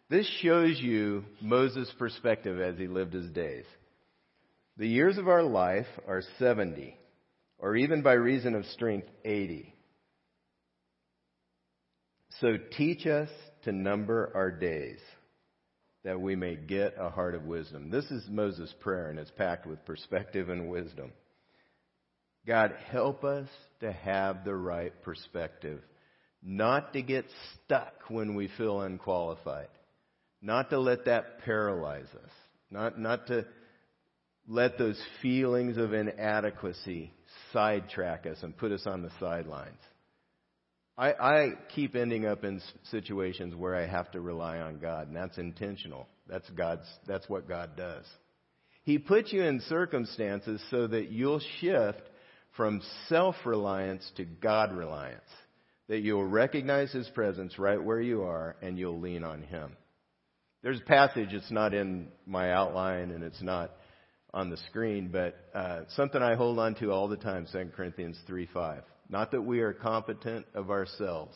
this 0.09 0.27
shows 0.41 0.81
you 0.81 1.27
Moses' 1.43 1.93
perspective 1.99 2.59
as 2.59 2.79
he 2.79 2.87
lived 2.87 3.13
his 3.13 3.31
days. 3.33 3.67
The 4.79 4.87
years 4.87 5.19
of 5.19 5.27
our 5.27 5.43
life 5.43 5.89
are 6.07 6.23
70, 6.39 6.97
or 7.59 7.75
even 7.75 8.03
by 8.03 8.13
reason 8.13 8.55
of 8.55 8.65
strength, 8.67 9.09
80. 9.25 9.75
So 12.41 12.57
teach 12.77 13.05
us 13.05 13.29
to 13.65 13.73
number 13.73 14.31
our 14.37 14.53
days 14.53 15.01
that 16.05 16.21
we 16.21 16.37
may 16.37 16.55
get 16.55 16.95
a 16.97 17.11
heart 17.11 17.35
of 17.35 17.43
wisdom. 17.43 17.91
This 17.91 18.05
is 18.05 18.23
Moses' 18.31 18.73
prayer, 18.79 19.11
and 19.11 19.19
it's 19.19 19.33
packed 19.33 19.67
with 19.67 19.85
perspective 19.85 20.49
and 20.49 20.69
wisdom. 20.69 21.11
God, 22.47 22.73
help 22.93 23.25
us 23.25 23.49
to 23.81 23.91
have 23.91 24.45
the 24.45 24.55
right 24.55 24.93
perspective, 25.03 25.81
not 26.41 26.93
to 26.93 27.03
get 27.03 27.25
stuck 27.65 27.95
when 28.07 28.37
we 28.37 28.49
feel 28.57 28.81
unqualified, 28.81 29.69
not 30.41 30.71
to 30.71 30.79
let 30.79 31.07
that 31.07 31.41
paralyze 31.41 32.07
us, 32.15 32.31
not, 32.71 32.97
not 32.97 33.27
to 33.27 33.45
let 34.49 34.79
those 34.79 35.01
feelings 35.21 35.77
of 35.77 35.93
inadequacy 35.93 37.13
sidetrack 37.53 38.27
us 38.27 38.39
and 38.43 38.57
put 38.57 38.73
us 38.73 38.87
on 38.87 39.03
the 39.03 39.11
sidelines. 39.21 39.79
I, 40.97 41.13
I 41.13 41.49
keep 41.75 41.95
ending 41.95 42.27
up 42.27 42.43
in 42.43 42.61
situations 42.91 43.55
where 43.55 43.77
I 43.77 43.87
have 43.87 44.11
to 44.13 44.21
rely 44.21 44.59
on 44.59 44.79
God, 44.79 45.07
and 45.07 45.17
that's 45.17 45.39
intentional. 45.39 46.09
That's 46.27 46.49
God's. 46.51 46.87
That's 47.07 47.29
what 47.29 47.47
God 47.47 47.77
does. 47.77 48.05
He 48.83 48.99
puts 48.99 49.33
you 49.33 49.45
in 49.45 49.61
circumstances 49.69 50.61
so 50.71 50.87
that 50.87 51.11
you'll 51.13 51.43
shift 51.61 52.03
from 52.57 52.83
self-reliance 53.09 54.11
to 54.17 54.25
God 54.25 54.77
reliance. 54.77 55.21
That 55.89 56.01
you'll 56.01 56.27
recognize 56.27 56.91
His 56.91 57.09
presence 57.11 57.59
right 57.59 57.83
where 57.83 58.01
you 58.01 58.23
are, 58.23 58.57
and 58.61 58.79
you'll 58.79 58.99
lean 58.99 59.23
on 59.23 59.43
Him. 59.43 59.77
There's 60.63 60.81
a 60.81 60.85
passage. 60.85 61.33
It's 61.33 61.53
not 61.53 61.75
in 61.75 62.09
my 62.27 62.53
outline, 62.53 63.13
and 63.13 63.23
it's 63.23 63.43
not 63.43 63.71
on 64.35 64.51
the 64.51 64.57
screen, 64.69 65.09
but 65.11 65.37
uh, 65.55 65.81
something 65.97 66.23
I 66.23 66.35
hold 66.35 66.59
on 66.59 66.75
to 66.77 66.93
all 66.93 67.09
the 67.09 67.17
time, 67.17 67.47
2 67.51 67.71
Corinthians 67.75 68.19
3 68.27 68.47
5. 68.53 68.83
Not 69.09 69.31
that 69.31 69.43
we 69.43 69.61
are 69.61 69.73
competent 69.73 70.47
of 70.55 70.71
ourselves 70.71 71.35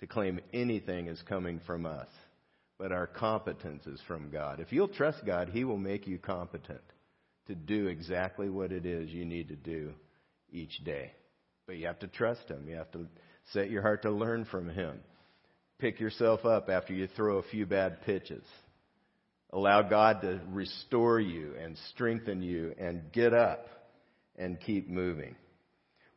to 0.00 0.06
claim 0.06 0.40
anything 0.52 1.08
is 1.08 1.20
coming 1.28 1.60
from 1.66 1.86
us, 1.86 2.08
but 2.78 2.92
our 2.92 3.06
competence 3.06 3.86
is 3.86 4.00
from 4.06 4.30
God. 4.30 4.60
If 4.60 4.72
you'll 4.72 4.88
trust 4.88 5.26
God, 5.26 5.48
He 5.48 5.64
will 5.64 5.78
make 5.78 6.06
you 6.06 6.18
competent 6.18 6.82
to 7.48 7.54
do 7.54 7.88
exactly 7.88 8.48
what 8.48 8.72
it 8.72 8.86
is 8.86 9.10
you 9.10 9.24
need 9.24 9.48
to 9.48 9.56
do 9.56 9.92
each 10.52 10.84
day. 10.84 11.12
But 11.66 11.76
you 11.76 11.86
have 11.86 11.98
to 12.00 12.06
trust 12.06 12.48
Him. 12.48 12.68
You 12.68 12.76
have 12.76 12.92
to 12.92 13.06
set 13.52 13.70
your 13.70 13.82
heart 13.82 14.02
to 14.02 14.10
learn 14.10 14.44
from 14.44 14.68
Him. 14.68 15.00
Pick 15.78 15.98
yourself 15.98 16.44
up 16.44 16.68
after 16.68 16.94
you 16.94 17.08
throw 17.08 17.38
a 17.38 17.42
few 17.42 17.66
bad 17.66 18.02
pitches. 18.02 18.44
Allow 19.54 19.82
God 19.82 20.22
to 20.22 20.40
restore 20.50 21.20
you 21.20 21.54
and 21.62 21.78
strengthen 21.94 22.42
you 22.42 22.74
and 22.76 23.12
get 23.12 23.32
up 23.32 23.68
and 24.36 24.58
keep 24.60 24.90
moving. 24.90 25.36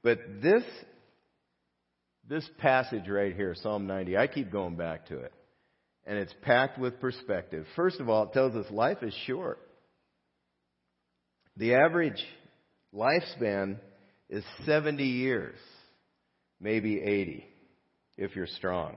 But 0.02 0.18
this, 0.42 0.64
this 2.28 2.50
passage 2.58 3.08
right 3.08 3.36
here, 3.36 3.54
Psalm 3.62 3.86
90, 3.86 4.18
I 4.18 4.26
keep 4.26 4.52
going 4.52 4.76
back 4.76 5.06
to 5.10 5.20
it. 5.20 5.32
And 6.08 6.18
it's 6.18 6.34
packed 6.42 6.80
with 6.80 7.00
perspective. 7.00 7.68
First 7.76 8.00
of 8.00 8.10
all, 8.10 8.24
it 8.24 8.34
tells 8.34 8.56
us 8.56 8.66
life 8.72 9.04
is 9.04 9.14
short. 9.28 9.60
The 11.58 11.76
average 11.76 12.24
lifespan 12.92 13.78
is 14.32 14.44
70 14.66 15.04
years, 15.04 15.60
maybe 16.60 17.00
80, 17.00 17.46
if 18.18 18.36
you're 18.36 18.48
strong. 18.48 18.96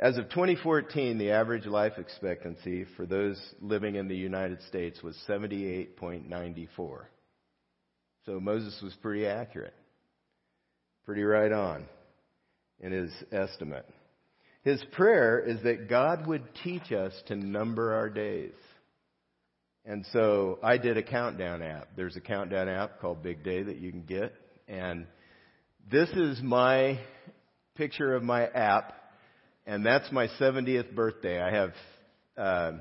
As 0.00 0.16
of 0.16 0.28
2014, 0.28 1.18
the 1.18 1.32
average 1.32 1.66
life 1.66 1.94
expectancy 1.98 2.86
for 2.96 3.04
those 3.04 3.36
living 3.60 3.96
in 3.96 4.06
the 4.06 4.16
United 4.16 4.62
States 4.62 5.02
was 5.02 5.16
78.94. 5.28 7.00
So 8.24 8.38
Moses 8.38 8.80
was 8.80 8.94
pretty 9.02 9.26
accurate, 9.26 9.74
pretty 11.04 11.24
right 11.24 11.50
on 11.50 11.86
in 12.78 12.92
his 12.92 13.10
estimate. 13.32 13.86
His 14.62 14.80
prayer 14.92 15.40
is 15.40 15.62
that 15.64 15.88
God 15.88 16.28
would 16.28 16.44
teach 16.62 16.92
us 16.92 17.12
to 17.26 17.34
number 17.34 17.94
our 17.94 18.08
days. 18.08 18.52
And 19.84 20.06
so 20.12 20.60
I 20.62 20.78
did 20.78 20.96
a 20.96 21.02
countdown 21.02 21.60
app. 21.60 21.88
There's 21.96 22.16
a 22.16 22.20
countdown 22.20 22.68
app 22.68 23.00
called 23.00 23.24
Big 23.24 23.42
Day 23.42 23.64
that 23.64 23.78
you 23.78 23.90
can 23.90 24.02
get. 24.02 24.32
And 24.68 25.06
this 25.90 26.10
is 26.10 26.40
my 26.40 27.00
picture 27.74 28.14
of 28.14 28.22
my 28.22 28.46
app 28.46 28.94
and 29.68 29.84
that's 29.84 30.10
my 30.10 30.26
70th 30.40 30.94
birthday. 30.94 31.42
I 31.42 31.50
have 31.50 31.74
uh, 32.38 32.72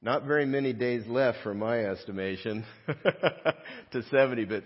not 0.00 0.24
very 0.24 0.46
many 0.46 0.72
days 0.72 1.06
left 1.06 1.42
from 1.42 1.58
my 1.58 1.84
estimation 1.84 2.64
to 3.92 4.02
70, 4.10 4.46
but 4.46 4.64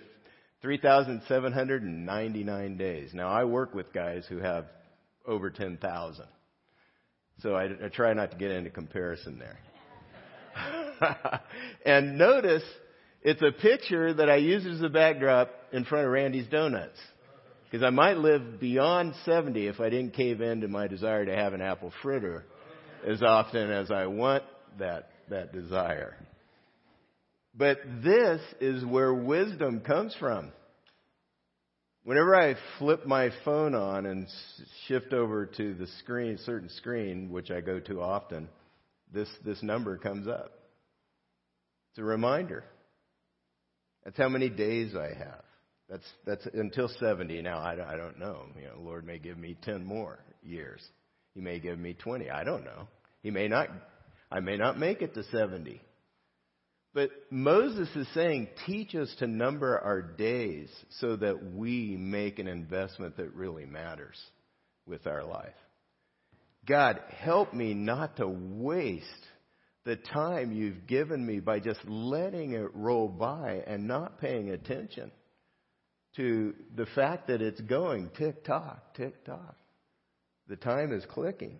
3,799 0.62 2.76
days. 2.76 3.10
Now, 3.12 3.30
I 3.30 3.42
work 3.44 3.74
with 3.74 3.92
guys 3.92 4.24
who 4.28 4.38
have 4.38 4.66
over 5.26 5.50
10,000. 5.50 6.24
So 7.40 7.56
I, 7.56 7.64
I 7.64 7.88
try 7.88 8.12
not 8.12 8.30
to 8.30 8.36
get 8.36 8.52
into 8.52 8.70
comparison 8.70 9.40
there. 9.40 9.58
and 11.84 12.16
notice 12.16 12.62
it's 13.22 13.42
a 13.42 13.50
picture 13.50 14.14
that 14.14 14.30
I 14.30 14.36
use 14.36 14.64
as 14.66 14.82
a 14.82 14.88
backdrop 14.88 15.50
in 15.72 15.84
front 15.84 16.06
of 16.06 16.12
Randy's 16.12 16.46
Donuts. 16.46 17.00
Because 17.70 17.84
I 17.84 17.90
might 17.90 18.16
live 18.16 18.58
beyond 18.58 19.14
70 19.24 19.68
if 19.68 19.78
I 19.78 19.90
didn't 19.90 20.14
cave 20.14 20.40
in 20.40 20.62
to 20.62 20.68
my 20.68 20.88
desire 20.88 21.24
to 21.24 21.36
have 21.36 21.52
an 21.52 21.60
apple 21.60 21.92
fritter 22.02 22.44
as 23.06 23.22
often 23.22 23.70
as 23.70 23.92
I 23.92 24.06
want 24.06 24.42
that, 24.78 25.10
that 25.28 25.52
desire. 25.52 26.16
But 27.54 27.78
this 28.02 28.40
is 28.60 28.84
where 28.84 29.14
wisdom 29.14 29.80
comes 29.80 30.16
from. 30.18 30.52
Whenever 32.02 32.34
I 32.34 32.56
flip 32.78 33.06
my 33.06 33.30
phone 33.44 33.74
on 33.74 34.06
and 34.06 34.26
shift 34.88 35.12
over 35.12 35.46
to 35.46 35.74
the 35.74 35.86
screen, 36.00 36.38
certain 36.44 36.70
screen, 36.70 37.30
which 37.30 37.50
I 37.50 37.60
go 37.60 37.78
to 37.80 38.00
often, 38.00 38.48
this, 39.12 39.28
this 39.44 39.62
number 39.62 39.96
comes 39.96 40.26
up. 40.26 40.50
It's 41.90 41.98
a 41.98 42.04
reminder. 42.04 42.64
That's 44.04 44.16
how 44.16 44.28
many 44.28 44.48
days 44.48 44.94
I 44.96 45.08
have. 45.16 45.44
That's 45.90 46.06
that's 46.24 46.46
until 46.54 46.88
70. 46.88 47.42
Now 47.42 47.58
I, 47.58 47.72
I 47.72 47.96
don't 47.96 48.18
know. 48.18 48.46
You 48.56 48.68
know, 48.68 48.80
Lord 48.80 49.04
may 49.04 49.18
give 49.18 49.36
me 49.36 49.56
10 49.62 49.84
more 49.84 50.20
years. 50.42 50.80
He 51.34 51.40
may 51.40 51.58
give 51.58 51.78
me 51.78 51.94
20. 51.94 52.30
I 52.30 52.44
don't 52.44 52.64
know. 52.64 52.86
He 53.22 53.30
may 53.30 53.48
not. 53.48 53.68
I 54.30 54.38
may 54.38 54.56
not 54.56 54.78
make 54.78 55.02
it 55.02 55.14
to 55.14 55.24
70. 55.24 55.80
But 56.94 57.10
Moses 57.30 57.88
is 57.94 58.06
saying, 58.14 58.48
teach 58.66 58.94
us 58.94 59.12
to 59.18 59.26
number 59.26 59.78
our 59.78 60.02
days 60.02 60.68
so 60.98 61.16
that 61.16 61.54
we 61.54 61.96
make 61.96 62.38
an 62.38 62.48
investment 62.48 63.16
that 63.16 63.34
really 63.34 63.64
matters 63.64 64.18
with 64.86 65.06
our 65.06 65.24
life. 65.24 65.54
God, 66.66 67.00
help 67.18 67.54
me 67.54 67.74
not 67.74 68.16
to 68.16 68.28
waste 68.28 69.06
the 69.84 69.96
time 69.96 70.52
you've 70.52 70.86
given 70.86 71.24
me 71.24 71.38
by 71.40 71.60
just 71.60 71.80
letting 71.86 72.52
it 72.52 72.74
roll 72.74 73.08
by 73.08 73.62
and 73.66 73.86
not 73.86 74.20
paying 74.20 74.50
attention 74.50 75.12
to 76.16 76.54
the 76.76 76.86
fact 76.86 77.28
that 77.28 77.40
it's 77.40 77.60
going 77.60 78.10
tick 78.16 78.44
tock, 78.44 78.94
tick 78.94 79.24
tock. 79.24 79.56
The 80.48 80.56
time 80.56 80.92
is 80.92 81.04
clicking. 81.06 81.58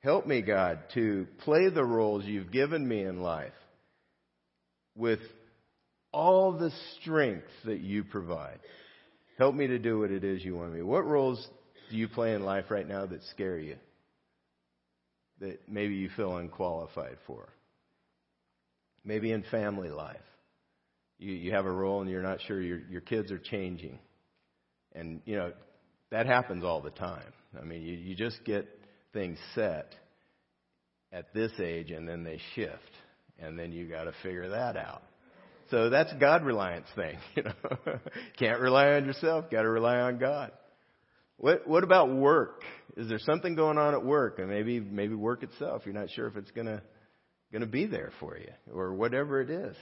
Help 0.00 0.26
me, 0.26 0.42
God, 0.42 0.80
to 0.94 1.26
play 1.44 1.70
the 1.70 1.84
roles 1.84 2.24
you've 2.24 2.52
given 2.52 2.86
me 2.86 3.02
in 3.02 3.20
life 3.20 3.52
with 4.94 5.20
all 6.12 6.52
the 6.52 6.70
strength 7.00 7.48
that 7.64 7.80
you 7.80 8.04
provide. 8.04 8.60
Help 9.38 9.54
me 9.54 9.66
to 9.66 9.78
do 9.78 9.98
what 9.98 10.12
it 10.12 10.22
is 10.22 10.44
you 10.44 10.54
want 10.54 10.72
me. 10.72 10.82
What 10.82 11.06
roles 11.06 11.44
do 11.90 11.96
you 11.96 12.06
play 12.06 12.34
in 12.34 12.44
life 12.44 12.66
right 12.70 12.86
now 12.86 13.06
that 13.06 13.22
scare 13.30 13.58
you? 13.58 13.76
That 15.40 15.68
maybe 15.68 15.94
you 15.94 16.08
feel 16.16 16.36
unqualified 16.36 17.16
for? 17.26 17.48
Maybe 19.04 19.32
in 19.32 19.42
family 19.50 19.88
life. 19.88 20.16
You, 21.18 21.32
you 21.32 21.52
have 21.52 21.66
a 21.66 21.70
role 21.70 22.00
and 22.00 22.10
you're 22.10 22.22
not 22.22 22.40
sure 22.46 22.60
your, 22.60 22.80
your 22.90 23.00
kids 23.00 23.30
are 23.30 23.38
changing. 23.38 23.98
And, 24.94 25.20
you 25.24 25.36
know, 25.36 25.52
that 26.10 26.26
happens 26.26 26.64
all 26.64 26.80
the 26.80 26.90
time. 26.90 27.32
I 27.60 27.64
mean, 27.64 27.82
you, 27.82 27.94
you 27.94 28.14
just 28.14 28.44
get 28.44 28.68
things 29.12 29.38
set 29.54 29.94
at 31.12 31.32
this 31.32 31.52
age 31.60 31.90
and 31.90 32.08
then 32.08 32.24
they 32.24 32.40
shift. 32.54 32.78
And 33.38 33.58
then 33.58 33.72
you 33.72 33.88
got 33.88 34.04
to 34.04 34.12
figure 34.22 34.50
that 34.50 34.76
out. 34.76 35.02
So 35.70 35.90
that's 35.90 36.12
God 36.20 36.44
reliance 36.44 36.86
thing, 36.94 37.18
you 37.34 37.42
know. 37.42 37.98
Can't 38.38 38.60
rely 38.60 38.92
on 38.92 39.06
yourself, 39.06 39.50
got 39.50 39.62
to 39.62 39.70
rely 39.70 39.98
on 39.98 40.18
God. 40.18 40.52
What 41.36 41.66
what 41.66 41.82
about 41.82 42.14
work? 42.14 42.62
Is 42.96 43.08
there 43.08 43.18
something 43.18 43.56
going 43.56 43.76
on 43.76 43.94
at 43.94 44.04
work? 44.04 44.38
And 44.38 44.48
maybe 44.48 44.78
maybe 44.78 45.14
work 45.14 45.42
itself, 45.42 45.82
you're 45.84 45.94
not 45.94 46.10
sure 46.10 46.26
if 46.28 46.36
it's 46.36 46.50
going 46.52 46.66
to 46.66 46.80
going 47.50 47.62
to 47.62 47.68
be 47.68 47.86
there 47.86 48.12
for 48.20 48.36
you 48.36 48.52
or 48.72 48.94
whatever 48.94 49.40
it 49.40 49.50
is. 49.50 49.76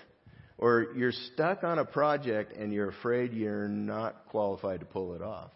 Or 0.63 0.87
you're 0.95 1.11
stuck 1.11 1.65
on 1.65 1.81
a 1.81 1.85
project 1.85 2.57
and 2.57 2.73
you're 2.73 2.91
afraid 2.91 3.33
you're 3.33 3.67
not 3.67 4.27
qualified 4.29 4.79
to 4.79 4.87
pull 4.87 5.15
it 5.15 5.21
off. 5.21 5.51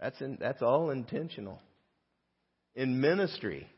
That's 0.00 0.20
in, 0.20 0.38
that's 0.40 0.60
all 0.60 0.90
intentional. 0.90 1.62
In 2.74 3.00
ministry, 3.00 3.68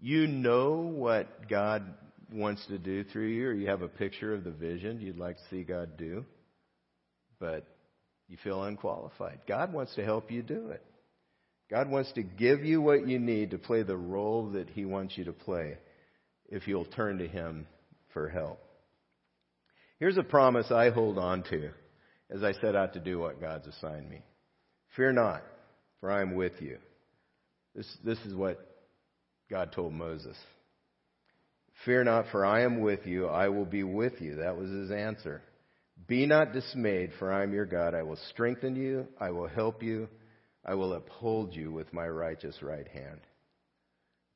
you 0.00 0.26
know 0.26 0.78
what 0.78 1.48
God 1.48 1.84
wants 2.32 2.66
to 2.66 2.78
do 2.78 3.04
through 3.04 3.28
you, 3.28 3.46
or 3.46 3.52
you 3.52 3.68
have 3.68 3.82
a 3.82 3.88
picture 3.88 4.34
of 4.34 4.42
the 4.42 4.50
vision 4.50 5.00
you'd 5.00 5.16
like 5.16 5.36
to 5.36 5.42
see 5.48 5.62
God 5.62 5.96
do, 5.96 6.24
but 7.38 7.64
you 8.26 8.38
feel 8.42 8.64
unqualified. 8.64 9.42
God 9.46 9.72
wants 9.72 9.94
to 9.94 10.04
help 10.04 10.32
you 10.32 10.42
do 10.42 10.70
it. 10.70 10.82
God 11.70 11.88
wants 11.88 12.10
to 12.14 12.24
give 12.24 12.64
you 12.64 12.82
what 12.82 13.06
you 13.06 13.20
need 13.20 13.52
to 13.52 13.58
play 13.58 13.84
the 13.84 13.96
role 13.96 14.50
that 14.54 14.70
He 14.70 14.84
wants 14.84 15.16
you 15.16 15.26
to 15.26 15.32
play 15.32 15.78
if 16.48 16.66
you'll 16.66 16.84
turn 16.84 17.18
to 17.18 17.28
Him 17.28 17.68
for 18.12 18.28
help. 18.28 18.58
Here's 20.02 20.18
a 20.18 20.24
promise 20.24 20.68
I 20.72 20.90
hold 20.90 21.16
on 21.16 21.44
to 21.44 21.70
as 22.28 22.42
I 22.42 22.54
set 22.54 22.74
out 22.74 22.94
to 22.94 22.98
do 22.98 23.20
what 23.20 23.40
God's 23.40 23.68
assigned 23.68 24.10
me. 24.10 24.24
Fear 24.96 25.12
not, 25.12 25.44
for 26.00 26.10
I 26.10 26.22
am 26.22 26.34
with 26.34 26.54
you. 26.58 26.78
This, 27.76 27.86
this 28.02 28.18
is 28.26 28.34
what 28.34 28.58
God 29.48 29.70
told 29.70 29.92
Moses. 29.92 30.36
Fear 31.84 32.02
not, 32.02 32.24
for 32.32 32.44
I 32.44 32.64
am 32.64 32.80
with 32.80 33.06
you. 33.06 33.28
I 33.28 33.46
will 33.50 33.64
be 33.64 33.84
with 33.84 34.14
you. 34.20 34.34
That 34.38 34.56
was 34.56 34.68
his 34.70 34.90
answer. 34.90 35.40
Be 36.08 36.26
not 36.26 36.52
dismayed, 36.52 37.12
for 37.20 37.32
I 37.32 37.44
am 37.44 37.52
your 37.52 37.66
God. 37.66 37.94
I 37.94 38.02
will 38.02 38.18
strengthen 38.30 38.74
you. 38.74 39.06
I 39.20 39.30
will 39.30 39.46
help 39.46 39.84
you. 39.84 40.08
I 40.64 40.74
will 40.74 40.94
uphold 40.94 41.54
you 41.54 41.70
with 41.70 41.94
my 41.94 42.08
righteous 42.08 42.60
right 42.60 42.88
hand. 42.88 43.20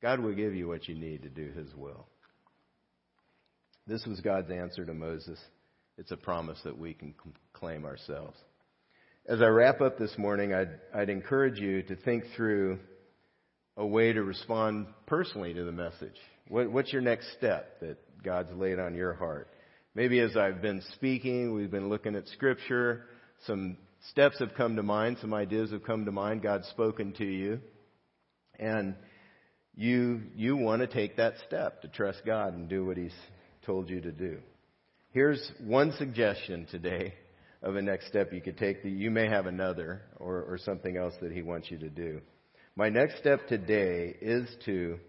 God 0.01 0.21
will 0.21 0.33
give 0.33 0.55
you 0.55 0.69
what 0.69 0.87
you 0.87 0.95
need 0.95 1.23
to 1.23 1.29
do 1.29 1.51
his 1.51 1.75
will. 1.75 2.07
This 3.85 4.05
was 4.05 4.21
God's 4.21 4.49
answer 4.49 4.85
to 4.85 4.93
Moses. 4.93 5.37
It's 5.97 6.11
a 6.11 6.17
promise 6.17 6.59
that 6.63 6.77
we 6.77 6.93
can 6.93 7.15
claim 7.53 7.85
ourselves. 7.85 8.37
As 9.27 9.41
I 9.41 9.47
wrap 9.47 9.81
up 9.81 9.97
this 9.97 10.15
morning, 10.17 10.53
I'd, 10.53 10.79
I'd 10.93 11.09
encourage 11.09 11.59
you 11.59 11.81
to 11.83 11.95
think 11.95 12.23
through 12.35 12.79
a 13.75 13.85
way 13.85 14.13
to 14.13 14.23
respond 14.23 14.87
personally 15.05 15.53
to 15.53 15.63
the 15.63 15.71
message. 15.71 16.15
What, 16.47 16.71
what's 16.71 16.93
your 16.93 17.01
next 17.01 17.33
step 17.37 17.79
that 17.81 17.97
God's 18.23 18.51
laid 18.53 18.79
on 18.79 18.95
your 18.95 19.13
heart? 19.13 19.49
Maybe 19.95 20.19
as 20.19 20.37
I've 20.37 20.61
been 20.61 20.83
speaking, 20.93 21.53
we've 21.53 21.71
been 21.71 21.89
looking 21.89 22.15
at 22.15 22.27
Scripture, 22.27 23.05
some 23.45 23.77
steps 24.11 24.37
have 24.39 24.53
come 24.55 24.75
to 24.75 24.83
mind, 24.83 25.17
some 25.19 25.33
ideas 25.33 25.71
have 25.71 25.83
come 25.83 26.05
to 26.05 26.11
mind, 26.11 26.43
God's 26.43 26.67
spoken 26.67 27.13
to 27.13 27.25
you, 27.25 27.59
and 28.59 28.95
you, 29.75 30.21
you 30.35 30.55
want 30.55 30.81
to 30.81 30.87
take 30.87 31.17
that 31.17 31.33
step 31.47 31.81
to 31.81 31.87
trust 31.87 32.21
God 32.25 32.53
and 32.53 32.69
do 32.69 32.85
what 32.85 32.97
He's 32.97 33.15
told 33.65 33.89
you 33.89 33.99
to 34.01 34.11
do. 34.11 34.37
Here's 35.11 35.51
one 35.63 35.93
suggestion 35.97 36.67
today 36.69 37.13
of 37.63 37.75
a 37.75 37.81
next 37.81 38.07
step 38.07 38.33
you 38.33 38.41
could 38.41 38.57
take. 38.57 38.83
that 38.83 38.89
You 38.89 39.09
may 39.09 39.27
have 39.29 39.45
another 39.45 40.01
or, 40.17 40.43
or 40.43 40.57
something 40.57 40.97
else 40.97 41.13
that 41.21 41.31
He 41.31 41.41
wants 41.41 41.71
you 41.71 41.77
to 41.79 41.89
do. 41.89 42.21
My 42.75 42.89
next 42.89 43.17
step 43.19 43.47
today 43.47 44.15
is 44.21 44.49
to 44.65 44.99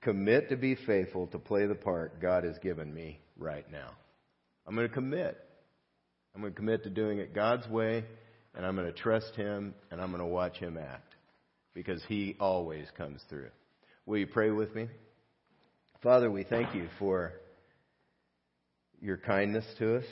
commit 0.00 0.48
to 0.48 0.56
be 0.56 0.74
faithful 0.74 1.26
to 1.28 1.38
play 1.38 1.66
the 1.66 1.74
part 1.74 2.20
God 2.20 2.44
has 2.44 2.58
given 2.58 2.92
me 2.92 3.20
right 3.36 3.70
now. 3.70 3.90
I'm 4.66 4.74
going 4.74 4.88
to 4.88 4.94
commit. 4.94 5.38
I'm 6.34 6.40
going 6.40 6.52
to 6.52 6.56
commit 6.56 6.82
to 6.84 6.90
doing 6.90 7.18
it 7.18 7.34
God's 7.34 7.68
way, 7.68 8.04
and 8.54 8.64
I'm 8.64 8.74
going 8.74 8.92
to 8.92 8.98
trust 8.98 9.34
Him, 9.36 9.74
and 9.90 10.00
I'm 10.00 10.10
going 10.10 10.22
to 10.22 10.26
watch 10.26 10.56
Him 10.56 10.78
act 10.78 11.14
because 11.74 12.02
He 12.08 12.36
always 12.40 12.86
comes 12.96 13.20
through. 13.28 13.50
Will 14.06 14.18
you 14.18 14.26
pray 14.26 14.50
with 14.50 14.74
me? 14.74 14.88
Father, 16.02 16.30
we 16.30 16.42
thank 16.42 16.74
you 16.74 16.88
for 16.98 17.34
your 19.00 19.16
kindness 19.16 19.64
to 19.78 19.96
us, 19.96 20.04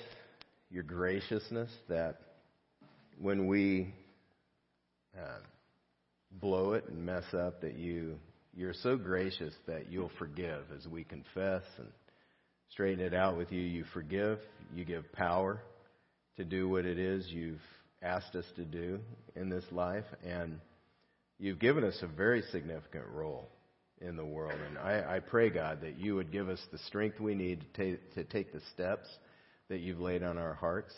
your 0.71 0.83
graciousness, 0.83 1.71
that 1.89 2.17
when 3.19 3.47
we 3.47 3.95
uh, 5.17 5.39
blow 6.41 6.73
it 6.73 6.89
and 6.89 7.05
mess 7.05 7.25
up, 7.33 7.61
that 7.61 7.79
you 7.79 8.19
you're 8.57 8.75
so 8.83 8.97
gracious 8.97 9.53
that 9.67 9.91
you'll 9.91 10.13
forgive 10.19 10.63
as 10.77 10.87
we 10.87 11.03
confess 11.03 11.63
and 11.79 11.89
straighten 12.71 13.05
it 13.05 13.13
out 13.13 13.37
with 13.37 13.51
you. 13.51 13.61
You 13.61 13.85
forgive, 13.93 14.39
you 14.73 14.85
give 14.85 15.11
power 15.13 15.61
to 16.37 16.45
do 16.45 16.69
what 16.69 16.85
it 16.85 16.99
is 16.99 17.27
you've 17.29 17.61
asked 18.03 18.37
us 18.37 18.45
to 18.57 18.65
do 18.65 19.01
in 19.35 19.49
this 19.49 19.65
life, 19.73 20.05
and 20.25 20.61
you've 21.39 21.59
given 21.59 21.83
us 21.83 21.99
a 22.03 22.07
very 22.07 22.43
significant 22.53 23.07
role 23.13 23.49
in 24.07 24.17
the 24.17 24.25
world. 24.25 24.59
And 24.69 24.79
I, 24.79 25.17
I 25.17 25.21
pray, 25.21 25.51
God, 25.51 25.81
that 25.83 25.99
you 25.99 26.15
would 26.17 26.31
give 26.31 26.49
us 26.49 26.61
the 26.71 26.79
strength 26.79 27.21
we 27.21 27.35
need 27.35 27.61
to 27.61 27.67
take, 27.73 28.15
to 28.15 28.25
take 28.25 28.53
the 28.53 28.61
steps 28.73 29.09
that 29.69 29.81
you've 29.81 30.01
laid 30.01 30.23
on 30.23 30.39
our 30.39 30.55
hearts, 30.55 30.95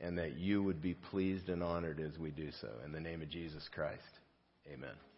and 0.00 0.16
that 0.18 0.36
you 0.36 0.62
would 0.62 0.80
be 0.80 0.94
pleased 0.94 1.48
and 1.48 1.62
honored 1.62 2.00
as 2.00 2.18
we 2.18 2.30
do 2.30 2.50
so. 2.60 2.68
In 2.84 2.92
the 2.92 3.00
name 3.00 3.20
of 3.20 3.28
Jesus 3.28 3.68
Christ, 3.74 4.02
amen. 4.72 5.09